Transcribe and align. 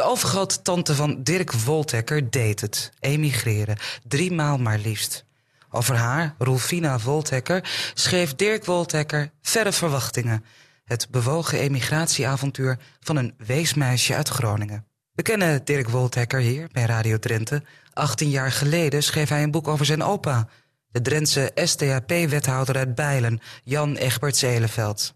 De 0.00 0.06
overgrote 0.06 0.62
tante 0.62 0.94
van 0.94 1.22
Dirk 1.22 1.52
Woltekker 1.52 2.30
deed 2.30 2.60
het, 2.60 2.92
emigreren, 3.00 3.76
driemaal 4.08 4.58
maar 4.58 4.78
liefst. 4.78 5.24
Over 5.70 5.96
haar, 5.96 6.34
Rolfina 6.38 6.98
Woltekker, 6.98 7.90
schreef 7.94 8.34
Dirk 8.34 8.64
Woltekker 8.64 9.30
Verre 9.42 9.72
Verwachtingen, 9.72 10.44
het 10.84 11.08
bewogen 11.10 11.58
emigratieavontuur 11.58 12.78
van 13.00 13.16
een 13.16 13.34
weesmeisje 13.46 14.14
uit 14.14 14.28
Groningen. 14.28 14.86
We 15.12 15.22
kennen 15.22 15.64
Dirk 15.64 15.88
Woltekker 15.88 16.40
hier 16.40 16.68
bij 16.72 16.84
Radio 16.84 17.18
Drenthe. 17.18 17.62
18 17.92 18.30
jaar 18.30 18.52
geleden 18.52 19.02
schreef 19.02 19.28
hij 19.28 19.42
een 19.42 19.50
boek 19.50 19.68
over 19.68 19.86
zijn 19.86 20.02
opa, 20.02 20.48
de 20.90 21.00
Drentse 21.00 21.50
STHP-wethouder 21.54 22.76
uit 22.76 22.94
Bijlen, 22.94 23.40
Jan 23.64 23.96
Egberts 23.96 24.42
Eleveld. 24.42 25.14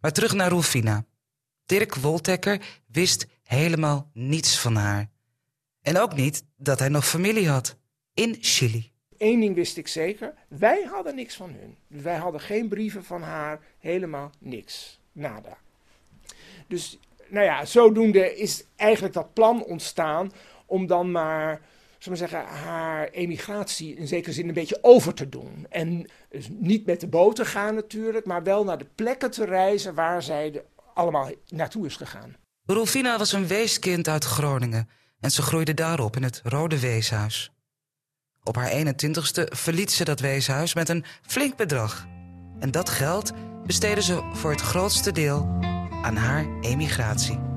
Maar 0.00 0.12
terug 0.12 0.32
naar 0.32 0.50
Rolfina. 0.50 1.04
Dirk 1.66 1.94
Woltekker 1.94 2.60
wist 2.86 3.26
helemaal 3.50 4.10
niets 4.12 4.60
van 4.60 4.76
haar. 4.76 5.10
En 5.82 5.98
ook 5.98 6.14
niet 6.14 6.44
dat 6.56 6.78
hij 6.78 6.88
nog 6.88 7.06
familie 7.06 7.48
had 7.48 7.76
in 8.14 8.36
Chili. 8.40 8.92
Eén 9.18 9.40
ding 9.40 9.54
wist 9.54 9.76
ik 9.76 9.88
zeker: 9.88 10.34
wij 10.48 10.82
hadden 10.90 11.14
niks 11.14 11.34
van 11.34 11.50
hun. 11.50 11.76
Wij 12.02 12.16
hadden 12.16 12.40
geen 12.40 12.68
brieven 12.68 13.04
van 13.04 13.22
haar, 13.22 13.60
helemaal 13.78 14.30
niks. 14.38 15.00
Nada. 15.12 15.58
Dus, 16.66 16.98
nou 17.28 17.44
ja, 17.44 17.64
zodoende 17.64 18.36
is 18.36 18.64
eigenlijk 18.76 19.14
dat 19.14 19.34
plan 19.34 19.64
ontstaan 19.64 20.32
om 20.66 20.86
dan 20.86 21.10
maar 21.10 21.60
zullen 21.98 22.18
we 22.18 22.28
zeggen, 22.28 22.48
haar 22.48 23.08
emigratie 23.08 23.96
in 23.96 24.06
zekere 24.06 24.32
zin 24.32 24.48
een 24.48 24.54
beetje 24.54 24.78
over 24.82 25.14
te 25.14 25.28
doen. 25.28 25.66
En 25.68 26.10
dus 26.28 26.48
niet 26.50 26.86
met 26.86 27.00
de 27.00 27.06
boot 27.08 27.36
te 27.36 27.44
gaan 27.44 27.74
natuurlijk, 27.74 28.26
maar 28.26 28.42
wel 28.42 28.64
naar 28.64 28.78
de 28.78 28.88
plekken 28.94 29.30
te 29.30 29.44
reizen 29.44 29.94
waar 29.94 30.22
zij 30.22 30.62
allemaal 30.94 31.30
naartoe 31.48 31.86
is 31.86 31.96
gegaan. 31.96 32.36
Rolfina 32.64 33.18
was 33.18 33.32
een 33.32 33.46
weeskind 33.46 34.08
uit 34.08 34.24
Groningen 34.24 34.88
en 35.20 35.30
ze 35.30 35.42
groeide 35.42 35.74
daarop 35.74 36.16
in 36.16 36.22
het 36.22 36.40
Rode 36.44 36.78
Weeshuis. 36.80 37.52
Op 38.42 38.56
haar 38.56 38.70
21ste 38.70 39.44
verliet 39.44 39.92
ze 39.92 40.04
dat 40.04 40.20
weeshuis 40.20 40.74
met 40.74 40.88
een 40.88 41.04
flink 41.22 41.56
bedrag. 41.56 42.06
En 42.58 42.70
dat 42.70 42.88
geld 42.88 43.32
besteedde 43.66 44.02
ze 44.02 44.30
voor 44.32 44.50
het 44.50 44.60
grootste 44.60 45.12
deel 45.12 45.58
aan 46.02 46.16
haar 46.16 46.60
emigratie. 46.60 47.49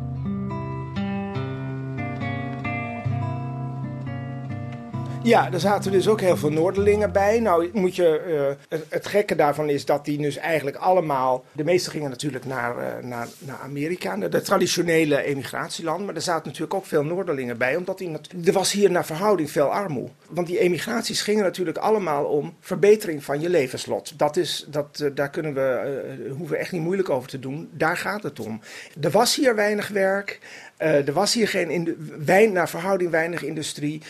Ja, 5.23 5.51
er 5.51 5.59
zaten 5.59 5.91
dus 5.91 6.07
ook 6.07 6.21
heel 6.21 6.37
veel 6.37 6.51
Noorderlingen 6.51 7.11
bij. 7.11 7.39
Nou, 7.39 7.69
moet 7.73 7.95
je, 7.95 8.55
uh, 8.69 8.77
het, 8.89 9.07
gekke 9.07 9.35
daarvan 9.35 9.69
is 9.69 9.85
dat 9.85 10.05
die 10.05 10.17
dus 10.17 10.37
eigenlijk 10.37 10.75
allemaal. 10.75 11.45
De 11.51 11.63
meeste 11.63 11.89
gingen 11.89 12.09
natuurlijk 12.09 12.45
naar, 12.45 12.77
uh, 12.77 13.07
naar, 13.07 13.27
naar 13.39 13.59
Amerika, 13.63 14.17
de, 14.17 14.41
traditionele 14.41 15.23
emigratieland. 15.23 16.05
Maar 16.05 16.15
er 16.15 16.21
zaten 16.21 16.45
natuurlijk 16.45 16.73
ook 16.73 16.85
veel 16.85 17.03
Noorderlingen 17.03 17.57
bij, 17.57 17.75
omdat 17.75 17.97
die, 17.97 18.17
er 18.45 18.53
was 18.53 18.71
hier 18.71 18.91
naar 18.91 19.05
verhouding 19.05 19.51
veel 19.51 19.67
armoede. 19.67 20.11
Want 20.29 20.47
die 20.47 20.59
emigraties 20.59 21.21
gingen 21.21 21.43
natuurlijk 21.43 21.77
allemaal 21.77 22.25
om 22.25 22.55
verbetering 22.59 23.23
van 23.23 23.41
je 23.41 23.49
levenslot. 23.49 24.19
Dat 24.19 24.37
is, 24.37 24.65
dat, 24.67 24.99
uh, 25.03 25.09
daar 25.13 25.29
kunnen 25.29 25.53
we, 25.53 26.27
hoeven 26.29 26.55
we 26.55 26.57
echt 26.57 26.71
niet 26.71 26.81
moeilijk 26.81 27.09
over 27.09 27.29
te 27.29 27.39
doen. 27.39 27.69
Daar 27.71 27.97
gaat 27.97 28.23
het 28.23 28.39
om. 28.39 28.61
Er 29.01 29.11
was 29.11 29.35
hier 29.35 29.55
weinig 29.55 29.87
werk. 29.87 30.39
Uh, 30.79 31.07
er 31.07 31.13
was 31.13 31.33
hier 31.33 31.47
geen 31.47 31.97
wijn, 32.25 32.51
naar 32.51 32.69
verhouding 32.69 33.09
weinig 33.11 33.43
industrie. 33.43 34.01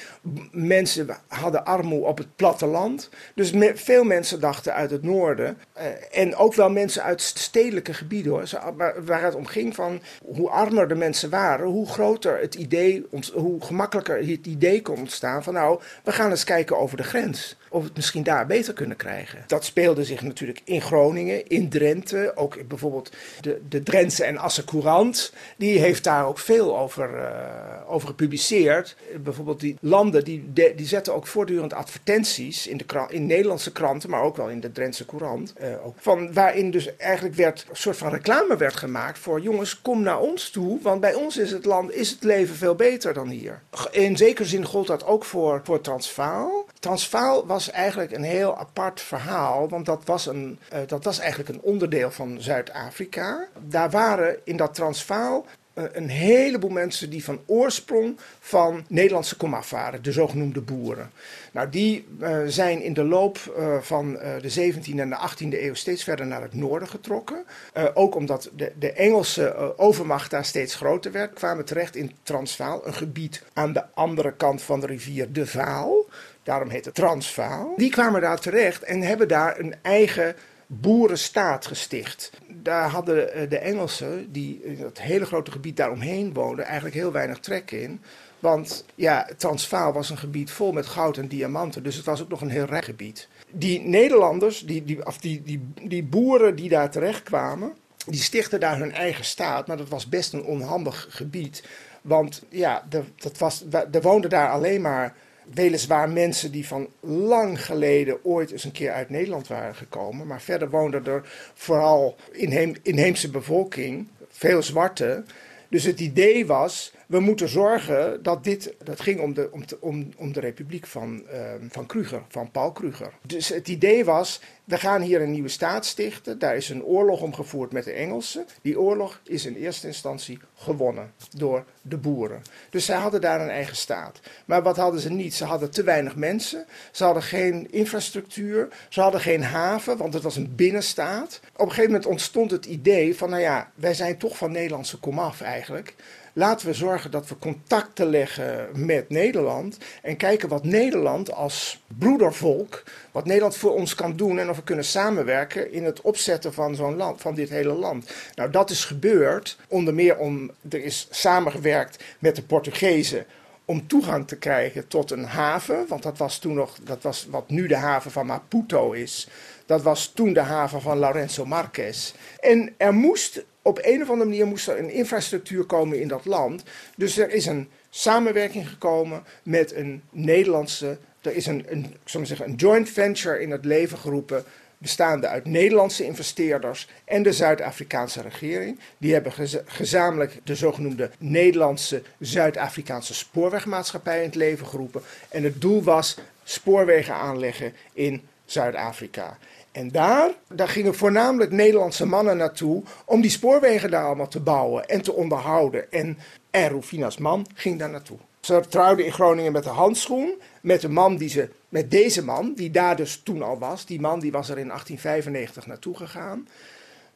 Mensen 0.51 1.07
hadden 1.27 1.65
armoede 1.65 2.05
op 2.05 2.17
het 2.17 2.35
platteland. 2.35 3.09
Dus 3.35 3.51
veel 3.73 4.03
mensen 4.03 4.39
dachten 4.39 4.73
uit 4.73 4.91
het 4.91 5.03
noorden. 5.03 5.57
Uh, 5.77 5.83
en 6.11 6.35
ook 6.35 6.53
wel 6.53 6.69
mensen 6.69 7.03
uit 7.03 7.21
stedelijke 7.21 7.93
gebieden 7.93 8.31
hoor. 8.31 8.49
Waar, 8.75 9.05
waar, 9.05 9.21
het 9.21 9.35
om 9.35 9.45
ging 9.45 9.75
van 9.75 10.01
hoe 10.25 10.49
armer 10.49 10.87
de 10.87 10.95
mensen 10.95 11.29
waren, 11.29 11.67
hoe 11.67 11.87
groter 11.87 12.39
het 12.39 12.55
idee, 12.55 13.05
hoe 13.33 13.61
gemakkelijker 13.61 14.17
het 14.17 14.45
idee 14.45 14.81
kon 14.81 14.97
ontstaan 14.97 15.43
van 15.43 15.53
nou, 15.53 15.81
we 16.03 16.11
gaan 16.11 16.29
eens 16.29 16.43
kijken 16.43 16.77
over 16.77 16.97
de 16.97 17.03
grens 17.03 17.57
of 17.73 17.79
we 17.79 17.87
het 17.87 17.95
misschien 17.95 18.23
daar 18.23 18.45
beter 18.45 18.73
kunnen 18.73 18.97
krijgen. 18.97 19.43
Dat 19.47 19.65
speelde 19.65 20.03
zich 20.03 20.21
natuurlijk 20.21 20.61
in 20.63 20.81
Groningen, 20.81 21.47
in 21.47 21.69
Drenthe. 21.69 22.31
Ook 22.35 22.67
bijvoorbeeld 22.67 23.11
de, 23.41 23.61
de 23.69 23.83
Drentse 23.83 24.23
en 24.23 24.37
Assen 24.37 24.65
Courant. 24.65 25.33
Die 25.57 25.79
heeft 25.79 26.03
daar 26.03 26.27
ook 26.27 26.39
veel 26.39 26.77
over, 26.77 27.09
uh, 27.15 27.91
over 27.91 28.07
gepubliceerd. 28.07 28.95
Bijvoorbeeld 29.23 29.59
die 29.59 29.77
landen 29.81 30.23
die, 30.23 30.53
die 30.53 30.87
zetten 30.87 31.13
ook 31.13 31.27
voortdurend 31.27 31.73
advertenties 31.73 32.67
in, 32.67 32.77
de 32.77 32.83
krant, 32.83 33.11
in 33.11 33.25
Nederlandse 33.25 33.71
kranten, 33.71 34.09
maar 34.09 34.21
ook 34.21 34.37
wel 34.37 34.49
in 34.49 34.59
de 34.59 34.71
Drentse 34.71 35.05
Courant. 35.05 35.53
Uh, 35.61 35.85
ook, 35.85 35.95
van, 35.97 36.33
waarin 36.33 36.71
dus 36.71 36.95
eigenlijk 36.97 37.35
werd, 37.35 37.65
een 37.69 37.75
soort 37.75 37.97
van 37.97 38.09
reclame 38.09 38.57
werd 38.57 38.75
gemaakt 38.75 39.19
voor 39.19 39.41
jongens, 39.41 39.81
kom 39.81 40.01
naar 40.01 40.19
ons 40.19 40.49
toe. 40.49 40.79
Want 40.81 41.01
bij 41.01 41.13
ons 41.13 41.37
is 41.37 41.51
het 41.51 41.65
land, 41.65 41.93
is 41.93 42.09
het 42.09 42.23
leven 42.23 42.55
veel 42.55 42.75
beter 42.75 43.13
dan 43.13 43.27
hier. 43.27 43.61
In 43.91 44.17
zekere 44.17 44.47
zin 44.47 44.65
gold 44.65 44.87
dat 44.87 45.05
ook 45.05 45.25
voor, 45.25 45.61
voor 45.63 45.81
Transvaal. 45.81 46.65
Transvaal 46.79 47.45
was 47.45 47.62
eigenlijk 47.69 48.11
een 48.11 48.23
heel 48.23 48.57
apart 48.57 49.01
verhaal, 49.01 49.69
want 49.69 49.85
dat 49.85 50.01
was, 50.05 50.25
een, 50.25 50.59
uh, 50.73 50.79
dat 50.87 51.03
was 51.03 51.19
eigenlijk 51.19 51.49
een 51.49 51.61
onderdeel 51.61 52.11
van 52.11 52.41
Zuid-Afrika. 52.41 53.47
Daar 53.67 53.89
waren 53.89 54.37
in 54.43 54.57
dat 54.57 54.73
Transvaal 54.73 55.45
uh, 55.73 55.83
een 55.91 56.09
heleboel 56.09 56.69
mensen 56.69 57.09
die 57.09 57.23
van 57.23 57.39
oorsprong 57.45 58.17
van 58.39 58.85
Nederlandse 58.87 59.37
komaf 59.37 59.69
waren, 59.69 60.03
de 60.03 60.11
zogenoemde 60.11 60.61
boeren. 60.61 61.11
Nou, 61.51 61.69
die 61.69 62.07
uh, 62.21 62.37
zijn 62.45 62.81
in 62.81 62.93
de 62.93 63.03
loop 63.03 63.37
van 63.81 64.13
de 64.41 64.73
17e 64.73 64.99
en 64.99 65.09
de 65.09 65.29
18e 65.29 65.61
eeuw 65.61 65.73
steeds 65.73 66.03
verder 66.03 66.25
naar 66.25 66.41
het 66.41 66.53
noorden 66.53 66.87
getrokken. 66.87 67.45
ook 67.93 68.15
omdat 68.15 68.49
de, 68.55 68.71
de 68.79 68.91
Engelse 68.91 69.77
overmacht 69.77 70.31
daar 70.31 70.45
steeds 70.45 70.75
groter 70.75 71.11
werd, 71.11 71.33
kwamen 71.33 71.65
terecht 71.65 71.95
in 71.95 72.11
Transvaal, 72.23 72.87
een 72.87 72.93
gebied 72.93 73.43
aan 73.53 73.73
de 73.73 73.83
andere 73.93 74.33
kant 74.33 74.61
van 74.61 74.79
de 74.79 74.85
rivier 74.85 75.33
de 75.33 75.47
Vaal. 75.47 76.05
Daarom 76.43 76.69
heet 76.69 76.85
het 76.85 76.95
Transvaal. 76.95 77.73
Die 77.77 77.89
kwamen 77.89 78.21
daar 78.21 78.39
terecht 78.39 78.83
en 78.83 79.01
hebben 79.01 79.27
daar 79.27 79.59
een 79.59 79.75
eigen 79.81 80.35
boerenstaat 80.67 81.65
gesticht. 81.65 82.31
Daar 82.47 82.89
hadden 82.89 83.49
de 83.49 83.57
Engelsen, 83.57 84.31
die 84.31 84.61
in 84.63 84.77
dat 84.81 85.01
hele 85.01 85.25
grote 85.25 85.51
gebied 85.51 85.77
daaromheen 85.77 86.33
woonden, 86.33 86.65
eigenlijk 86.65 86.95
heel 86.95 87.11
weinig 87.11 87.39
trek 87.39 87.71
in. 87.71 88.01
Want 88.39 88.85
ja, 88.95 89.29
Transvaal 89.37 89.93
was 89.93 90.09
een 90.09 90.17
gebied 90.17 90.51
vol 90.51 90.71
met 90.71 90.85
goud 90.85 91.17
en 91.17 91.27
diamanten, 91.27 91.83
dus 91.83 91.95
het 91.95 92.05
was 92.05 92.21
ook 92.21 92.29
nog 92.29 92.41
een 92.41 92.49
heel 92.49 92.65
rijk 92.65 92.85
gebied. 92.85 93.27
Die 93.51 93.81
Nederlanders, 93.81 94.59
die, 94.59 94.83
die, 94.83 95.05
of 95.05 95.17
die, 95.17 95.41
die, 95.43 95.67
die 95.81 96.03
boeren 96.03 96.55
die 96.55 96.69
daar 96.69 96.91
terecht 96.91 97.23
kwamen, 97.23 97.73
die 98.05 98.21
stichten 98.21 98.59
daar 98.59 98.77
hun 98.77 98.91
eigen 98.91 99.25
staat, 99.25 99.67
maar 99.67 99.77
dat 99.77 99.89
was 99.89 100.09
best 100.09 100.33
een 100.33 100.43
onhandig 100.43 101.07
gebied. 101.09 101.63
Want 102.01 102.43
ja, 102.49 102.83
dat 103.15 103.37
was, 103.37 103.65
er 103.91 104.01
woonden 104.01 104.29
daar 104.29 104.49
alleen 104.49 104.81
maar 104.81 105.15
weliswaar 105.53 106.09
mensen 106.09 106.51
die 106.51 106.67
van 106.67 106.87
lang 106.99 107.65
geleden 107.65 108.25
ooit 108.25 108.51
eens 108.51 108.63
een 108.63 108.71
keer 108.71 108.91
uit 108.91 109.09
Nederland 109.09 109.47
waren 109.47 109.75
gekomen. 109.75 110.27
Maar 110.27 110.41
verder 110.41 110.69
woonde 110.69 111.01
er 111.05 111.21
vooral 111.53 112.15
inheem, 112.31 112.75
inheemse 112.81 113.29
bevolking, 113.29 114.07
veel 114.29 114.63
zwarte. 114.63 115.23
Dus 115.69 115.83
het 115.83 115.99
idee 115.99 116.45
was, 116.45 116.93
we 117.13 117.19
moeten 117.19 117.49
zorgen 117.49 118.23
dat 118.23 118.43
dit, 118.43 118.73
dat 118.83 119.01
ging 119.01 119.19
om 119.19 119.33
de, 119.33 119.49
om, 119.51 119.63
om, 119.79 120.09
om 120.17 120.33
de 120.33 120.39
republiek 120.39 120.87
van, 120.87 121.23
uh, 121.33 121.51
van 121.69 121.85
Kruger, 121.85 122.21
van 122.27 122.51
Paul 122.51 122.71
Kruger. 122.71 123.13
Dus 123.21 123.49
het 123.49 123.67
idee 123.67 124.05
was, 124.05 124.41
we 124.63 124.77
gaan 124.77 125.01
hier 125.01 125.21
een 125.21 125.31
nieuwe 125.31 125.49
staat 125.49 125.85
stichten. 125.85 126.39
Daar 126.39 126.55
is 126.55 126.69
een 126.69 126.83
oorlog 126.83 127.21
om 127.21 127.33
gevoerd 127.33 127.71
met 127.71 127.83
de 127.83 127.91
Engelsen. 127.91 128.45
Die 128.61 128.79
oorlog 128.79 129.21
is 129.23 129.45
in 129.45 129.55
eerste 129.55 129.87
instantie 129.87 130.39
gewonnen 130.55 131.13
door 131.35 131.65
de 131.81 131.97
boeren. 131.97 132.41
Dus 132.69 132.85
zij 132.85 132.97
hadden 132.97 133.21
daar 133.21 133.41
een 133.41 133.49
eigen 133.49 133.75
staat. 133.75 134.19
Maar 134.45 134.63
wat 134.63 134.77
hadden 134.77 135.01
ze 135.01 135.11
niet? 135.11 135.33
Ze 135.33 135.45
hadden 135.45 135.71
te 135.71 135.83
weinig 135.83 136.15
mensen. 136.15 136.65
Ze 136.91 137.03
hadden 137.03 137.23
geen 137.23 137.71
infrastructuur. 137.71 138.67
Ze 138.89 139.01
hadden 139.01 139.21
geen 139.21 139.43
haven, 139.43 139.97
want 139.97 140.13
het 140.13 140.23
was 140.23 140.35
een 140.35 140.55
binnenstaat. 140.55 141.39
Op 141.53 141.59
een 141.59 141.67
gegeven 141.67 141.91
moment 141.91 142.05
ontstond 142.05 142.51
het 142.51 142.65
idee 142.65 143.15
van, 143.17 143.29
nou 143.29 143.41
ja, 143.41 143.71
wij 143.75 143.93
zijn 143.93 144.17
toch 144.17 144.37
van 144.37 144.51
Nederlandse 144.51 144.97
komaf 144.97 145.41
eigenlijk. 145.41 145.95
Laten 146.35 146.67
we 146.67 146.73
zorgen 146.73 147.11
dat 147.11 147.27
we 147.27 147.37
contacten 147.37 148.09
leggen 148.09 148.69
met 148.73 149.09
Nederland 149.09 149.77
en 150.01 150.17
kijken 150.17 150.49
wat 150.49 150.63
Nederland 150.63 151.33
als 151.33 151.83
broedervolk, 151.97 152.83
wat 153.11 153.25
Nederland 153.25 153.55
voor 153.55 153.73
ons 153.73 153.95
kan 153.95 154.15
doen 154.15 154.39
en 154.39 154.49
of 154.49 154.55
we 154.55 154.63
kunnen 154.63 154.85
samenwerken 154.85 155.71
in 155.71 155.83
het 155.83 156.01
opzetten 156.01 156.53
van 156.53 156.75
zo'n 156.75 156.95
land, 156.95 157.21
van 157.21 157.35
dit 157.35 157.49
hele 157.49 157.73
land. 157.73 158.13
Nou, 158.35 158.49
dat 158.49 158.69
is 158.69 158.85
gebeurd, 158.85 159.57
onder 159.67 159.93
meer 159.93 160.17
om, 160.17 160.51
er 160.69 160.83
is 160.83 161.07
samengewerkt 161.09 162.03
met 162.19 162.35
de 162.35 162.43
Portugezen 162.43 163.25
om 163.65 163.87
toegang 163.87 164.27
te 164.27 164.35
krijgen 164.35 164.87
tot 164.87 165.11
een 165.11 165.25
haven, 165.25 165.87
want 165.87 166.03
dat 166.03 166.17
was 166.17 166.39
toen 166.39 166.53
nog, 166.53 166.77
dat 166.83 167.03
was 167.03 167.27
wat 167.29 167.49
nu 167.49 167.67
de 167.67 167.75
haven 167.75 168.11
van 168.11 168.25
Maputo 168.25 168.91
is. 168.91 169.27
Dat 169.65 169.81
was 169.81 170.11
toen 170.15 170.33
de 170.33 170.39
haven 170.39 170.81
van 170.81 170.97
Lorenzo 170.97 171.45
Marquez. 171.45 172.13
En 172.39 172.73
er 172.77 172.93
moest 172.93 173.43
op 173.63 173.79
een 173.81 174.01
of 174.01 174.09
andere 174.09 174.29
manier 174.29 174.47
moest 174.47 174.67
er 174.67 174.79
een 174.79 174.89
infrastructuur 174.89 175.63
komen 175.63 175.99
in 175.99 176.07
dat 176.07 176.25
land. 176.25 176.63
Dus 176.95 177.17
er 177.17 177.31
is 177.31 177.45
een 177.45 177.69
samenwerking 177.89 178.69
gekomen 178.69 179.23
met 179.43 179.75
een 179.75 180.01
Nederlandse. 180.09 180.97
Er 181.21 181.35
is 181.35 181.45
een, 181.45 181.65
een, 181.67 181.95
zeggen, 182.25 182.47
een 182.47 182.55
joint 182.55 182.89
venture 182.89 183.41
in 183.41 183.51
het 183.51 183.65
leven 183.65 183.97
geroepen 183.97 184.43
bestaande 184.77 185.27
uit 185.27 185.45
Nederlandse 185.45 186.05
investeerders 186.05 186.89
en 187.05 187.23
de 187.23 187.33
Zuid-Afrikaanse 187.33 188.21
regering. 188.21 188.79
Die 188.97 189.13
hebben 189.13 189.33
gezamenlijk 189.65 190.39
de 190.43 190.55
zogenoemde 190.55 191.09
Nederlandse 191.17 192.01
Zuid-Afrikaanse 192.19 193.13
spoorwegmaatschappij 193.13 194.17
in 194.17 194.25
het 194.25 194.35
leven 194.35 194.67
geroepen. 194.67 195.01
En 195.29 195.43
het 195.43 195.61
doel 195.61 195.83
was 195.83 196.17
spoorwegen 196.43 197.13
aanleggen 197.13 197.73
in 197.93 198.21
Zuid-Afrika. 198.45 199.37
En 199.73 199.91
daar, 199.91 200.31
daar 200.49 200.67
gingen 200.67 200.95
voornamelijk 200.95 201.51
Nederlandse 201.51 202.05
mannen 202.05 202.37
naartoe 202.37 202.83
om 203.05 203.21
die 203.21 203.31
spoorwegen 203.31 203.91
daar 203.91 204.05
allemaal 204.05 204.27
te 204.27 204.39
bouwen 204.39 204.87
en 204.87 205.01
te 205.01 205.13
onderhouden. 205.13 205.91
En, 205.91 206.17
en 206.51 206.69
Rufina's 206.69 207.17
man 207.17 207.45
ging 207.53 207.79
daar 207.79 207.89
naartoe. 207.89 208.17
Ze 208.39 208.61
trouwde 208.69 209.05
in 209.05 209.11
Groningen 209.11 209.51
met 209.51 209.63
de 209.63 209.69
handschoen, 209.69 210.33
met 210.61 210.81
de 210.81 210.89
man 210.89 211.17
die 211.17 211.29
ze, 211.29 211.49
met 211.69 211.91
deze 211.91 212.23
man, 212.23 212.53
die 212.55 212.71
daar 212.71 212.95
dus 212.95 213.21
toen 213.23 213.41
al 213.41 213.59
was. 213.59 213.85
Die 213.85 213.99
man 213.99 214.19
die 214.19 214.31
was 214.31 214.49
er 214.49 214.57
in 214.57 214.67
1895 214.67 215.65
naartoe 215.65 215.95
gegaan. 215.95 216.47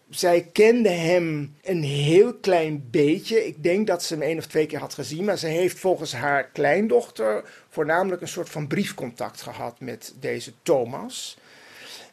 Zij 0.09 0.49
kende 0.51 0.89
hem 0.89 1.55
een 1.63 1.83
heel 1.83 2.33
klein 2.33 2.87
beetje. 2.91 3.47
Ik 3.47 3.63
denk 3.63 3.87
dat 3.87 4.03
ze 4.03 4.13
hem 4.13 4.23
één 4.23 4.37
of 4.37 4.45
twee 4.45 4.65
keer 4.65 4.79
had 4.79 4.93
gezien. 4.93 5.25
Maar 5.25 5.37
ze 5.37 5.47
heeft 5.47 5.79
volgens 5.79 6.13
haar 6.13 6.43
kleindochter 6.43 7.43
voornamelijk 7.69 8.21
een 8.21 8.27
soort 8.27 8.49
van 8.49 8.67
briefcontact 8.67 9.41
gehad 9.41 9.79
met 9.79 10.13
deze 10.19 10.51
Thomas. 10.63 11.37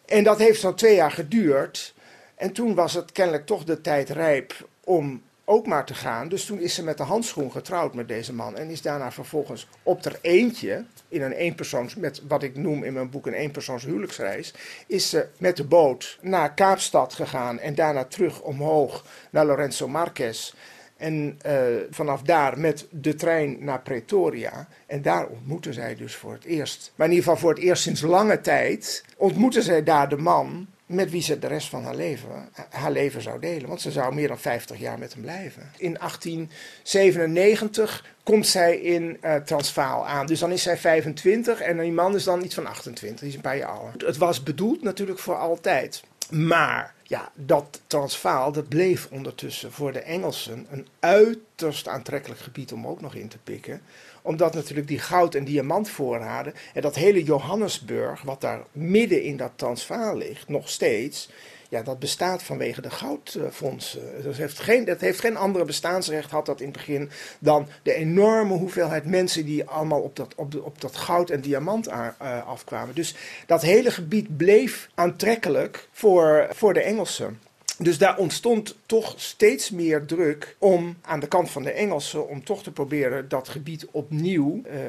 En 0.07 0.25
dat 0.25 0.39
heeft 0.39 0.61
zo'n 0.61 0.75
twee 0.75 0.95
jaar 0.95 1.13
geduurd. 1.13 1.95
En 2.35 2.53
toen 2.53 2.75
was 2.75 2.95
het 2.95 3.13
kennelijk 3.13 3.47
toch 3.47 3.65
de 3.65 3.81
tijd 3.81 4.09
rijp 4.11 4.69
om 4.85 5.23
ook 5.45 5.67
maar 5.67 5.87
te 5.87 5.95
gaan. 5.95 6.29
Dus 6.29 6.45
toen 6.45 6.59
is 6.59 6.75
ze 6.75 6.85
met 6.85 6.97
de 6.97 7.03
handschoen 7.03 7.53
getrouwd 7.53 7.95
met 7.95 8.09
deze 8.09 8.33
man. 8.33 8.57
En 8.57 8.71
is 8.71 8.83
daarna 8.83 9.13
vervolgens 9.13 9.69
op 9.83 10.05
er 10.05 10.19
eentje, 10.21 10.85
in 11.09 11.23
een 11.23 11.33
eenpersoons, 11.33 11.95
met 11.95 12.23
wat 12.29 12.43
ik 12.43 12.57
noem 12.57 12.85
in 12.85 12.93
mijn 12.93 13.11
boek 13.11 13.27
een 13.27 13.33
eenpersoons 13.33 13.85
huwelijksreis, 13.85 14.55
is 14.87 15.11
ze 15.11 15.27
met 15.39 15.57
de 15.57 15.65
boot 15.65 16.19
naar 16.21 16.55
Kaapstad 16.55 17.15
gegaan 17.15 17.59
en 17.59 17.75
daarna 17.75 18.05
terug 18.05 18.41
omhoog 18.41 19.05
naar 19.31 19.47
Lorenzo 19.47 19.89
Marquez. 19.89 20.55
En 20.97 21.39
uh, 21.47 21.53
vanaf 21.91 22.23
daar 22.23 22.59
met 22.59 22.87
de 22.91 23.15
trein 23.15 23.57
naar 23.61 23.81
Pretoria. 23.81 24.69
En 24.87 25.03
daar 25.03 25.27
ontmoeten 25.27 25.75
zij 25.75 25.95
dus 25.95 26.15
voor 26.15 26.33
het 26.33 26.45
eerst. 26.45 26.93
Maar 26.95 27.07
in 27.07 27.13
ieder 27.13 27.29
geval 27.29 27.41
voor 27.41 27.55
het 27.55 27.65
eerst 27.65 27.83
sinds 27.83 28.01
lange 28.01 28.41
tijd. 28.41 29.05
ontmoeten 29.17 29.63
zij 29.63 29.83
daar 29.83 30.09
de 30.09 30.17
man 30.17 30.67
met 30.87 31.11
wie 31.11 31.23
ze 31.23 31.39
de 31.39 31.47
rest 31.47 31.69
van 31.69 31.85
haar 31.85 31.95
leven, 31.95 32.49
haar 32.71 32.93
leven 32.93 33.23
zou 33.23 33.41
delen. 33.41 33.69
Want 33.69 33.81
ze 33.81 33.91
zou 33.91 34.15
meer 34.15 34.29
dan 34.29 34.39
50 34.39 34.79
jaar 34.79 34.99
met 34.99 35.13
hem 35.13 35.23
blijven. 35.23 35.71
In 35.77 35.95
1897 35.95 38.05
komt 38.23 38.47
zij 38.47 38.77
in 38.77 39.19
uh, 39.25 39.35
Transvaal 39.35 40.07
aan. 40.07 40.27
Dus 40.27 40.39
dan 40.39 40.53
is 40.53 40.63
zij 40.63 40.77
25 40.77 41.61
en 41.61 41.79
die 41.79 41.93
man 41.93 42.15
is 42.15 42.25
dan 42.25 42.45
iets 42.45 42.55
van 42.55 42.67
28. 42.67 43.21
Die 43.21 43.29
is 43.29 43.35
een 43.35 43.41
paar 43.41 43.57
jaar 43.57 43.69
ouder. 43.69 44.07
Het 44.07 44.17
was 44.17 44.43
bedoeld 44.43 44.83
natuurlijk 44.83 45.19
voor 45.19 45.37
altijd. 45.37 46.03
Maar 46.35 46.95
ja, 47.03 47.31
dat 47.35 47.81
Transvaal 47.87 48.53
dat 48.53 48.69
bleef 48.69 49.09
ondertussen 49.11 49.73
voor 49.73 49.93
de 49.93 50.01
Engelsen 50.01 50.67
een 50.71 50.87
uiterst 51.01 51.89
aantrekkelijk 51.89 52.41
gebied 52.41 52.73
om 52.73 52.87
ook 52.87 53.01
nog 53.01 53.15
in 53.15 53.29
te 53.29 53.39
pikken. 53.45 53.83
Omdat 54.23 54.55
natuurlijk 54.55 54.89
die 54.89 54.99
goud- 54.99 55.35
en 55.35 55.45
diamantvoorraden 55.45 56.55
en 56.75 56.83
dat 56.83 56.95
hele 56.95 57.23
Johannesburg, 57.23 58.23
wat 58.23 58.41
daar 58.41 58.63
midden 58.73 59.23
in 59.23 59.37
dat 59.37 59.53
Transvaal 59.57 60.17
ligt, 60.17 60.49
nog 60.49 60.69
steeds, 60.69 61.29
ja, 61.69 61.83
dat 61.83 61.99
bestaat 61.99 62.43
vanwege 62.43 62.81
de 62.81 62.91
goudfondsen. 62.91 64.23
Dat 64.23 64.37
heeft, 64.37 64.59
geen, 64.59 64.85
dat 64.85 65.01
heeft 65.01 65.21
geen 65.21 65.37
andere 65.37 65.65
bestaansrecht, 65.65 66.31
had 66.31 66.47
dat 66.47 66.61
in 66.61 66.69
het 66.69 66.77
begin, 66.77 67.11
dan 67.39 67.69
de 67.83 67.95
enorme 67.95 68.55
hoeveelheid 68.55 69.05
mensen 69.07 69.45
die 69.45 69.65
allemaal 69.65 70.01
op 70.01 70.17
dat, 70.17 70.35
op 70.37 70.51
de, 70.51 70.63
op 70.63 70.81
dat 70.81 70.97
goud 70.97 71.31
en 71.31 71.41
diamant 71.41 71.89
uh, 71.89 72.09
afkwamen. 72.47 72.95
Dus 72.95 73.15
dat 73.47 73.63
hele 73.63 73.91
gebied 73.91 74.37
bleef 74.37 74.89
aantrekkelijk 74.95 75.89
voor, 75.93 76.49
voor 76.51 76.75
de 76.75 76.81
Engelsen. 76.81 77.41
Dus 77.79 77.99
daar 77.99 78.19
ontstond 78.19 78.77
toch 78.87 79.15
steeds 79.17 79.71
meer 79.71 80.05
druk 80.07 80.57
om 80.59 80.97
aan 81.03 81.21
de 81.21 81.29
kant 81.29 81.51
van 81.51 81.63
de 81.63 81.71
Engelsen 81.71 82.29
om 82.29 82.45
toch 82.45 82.63
te 82.63 82.73
proberen 82.73 83.29
dat 83.29 83.49
gebied 83.49 83.87
opnieuw 83.91 84.63
uh, 84.67 84.75
uh, 84.75 84.89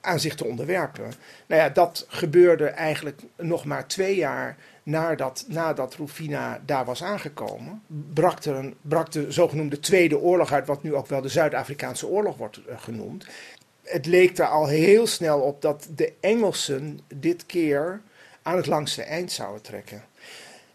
aan 0.00 0.20
zich 0.20 0.34
te 0.34 0.44
onderwerpen. 0.44 1.12
Nou 1.46 1.62
ja, 1.62 1.68
dat 1.68 2.06
gebeurde 2.08 2.66
eigenlijk 2.66 3.20
nog 3.36 3.64
maar 3.64 3.86
twee 3.86 4.16
jaar 4.16 4.56
nadat, 4.82 5.44
nadat 5.48 5.94
Rufina 5.94 6.60
daar 6.66 6.84
was 6.84 7.02
aangekomen. 7.02 7.82
Brak, 8.14 8.44
er 8.44 8.54
een, 8.54 8.74
brak 8.80 9.12
de 9.12 9.32
zogenoemde 9.32 9.80
Tweede 9.80 10.18
Oorlog 10.18 10.52
uit, 10.52 10.66
wat 10.66 10.82
nu 10.82 10.94
ook 10.94 11.06
wel 11.06 11.20
de 11.20 11.28
Zuid-Afrikaanse 11.28 12.06
Oorlog 12.06 12.36
wordt 12.36 12.60
uh, 12.68 12.80
genoemd. 12.80 13.26
Het 13.82 14.06
leek 14.06 14.38
er 14.38 14.46
al 14.46 14.66
heel 14.66 15.06
snel 15.06 15.40
op 15.40 15.62
dat 15.62 15.88
de 15.94 16.12
Engelsen 16.20 17.00
dit 17.14 17.46
keer 17.46 18.00
aan 18.42 18.56
het 18.56 18.66
langste 18.66 19.02
eind 19.02 19.32
zouden 19.32 19.62
trekken. 19.62 20.02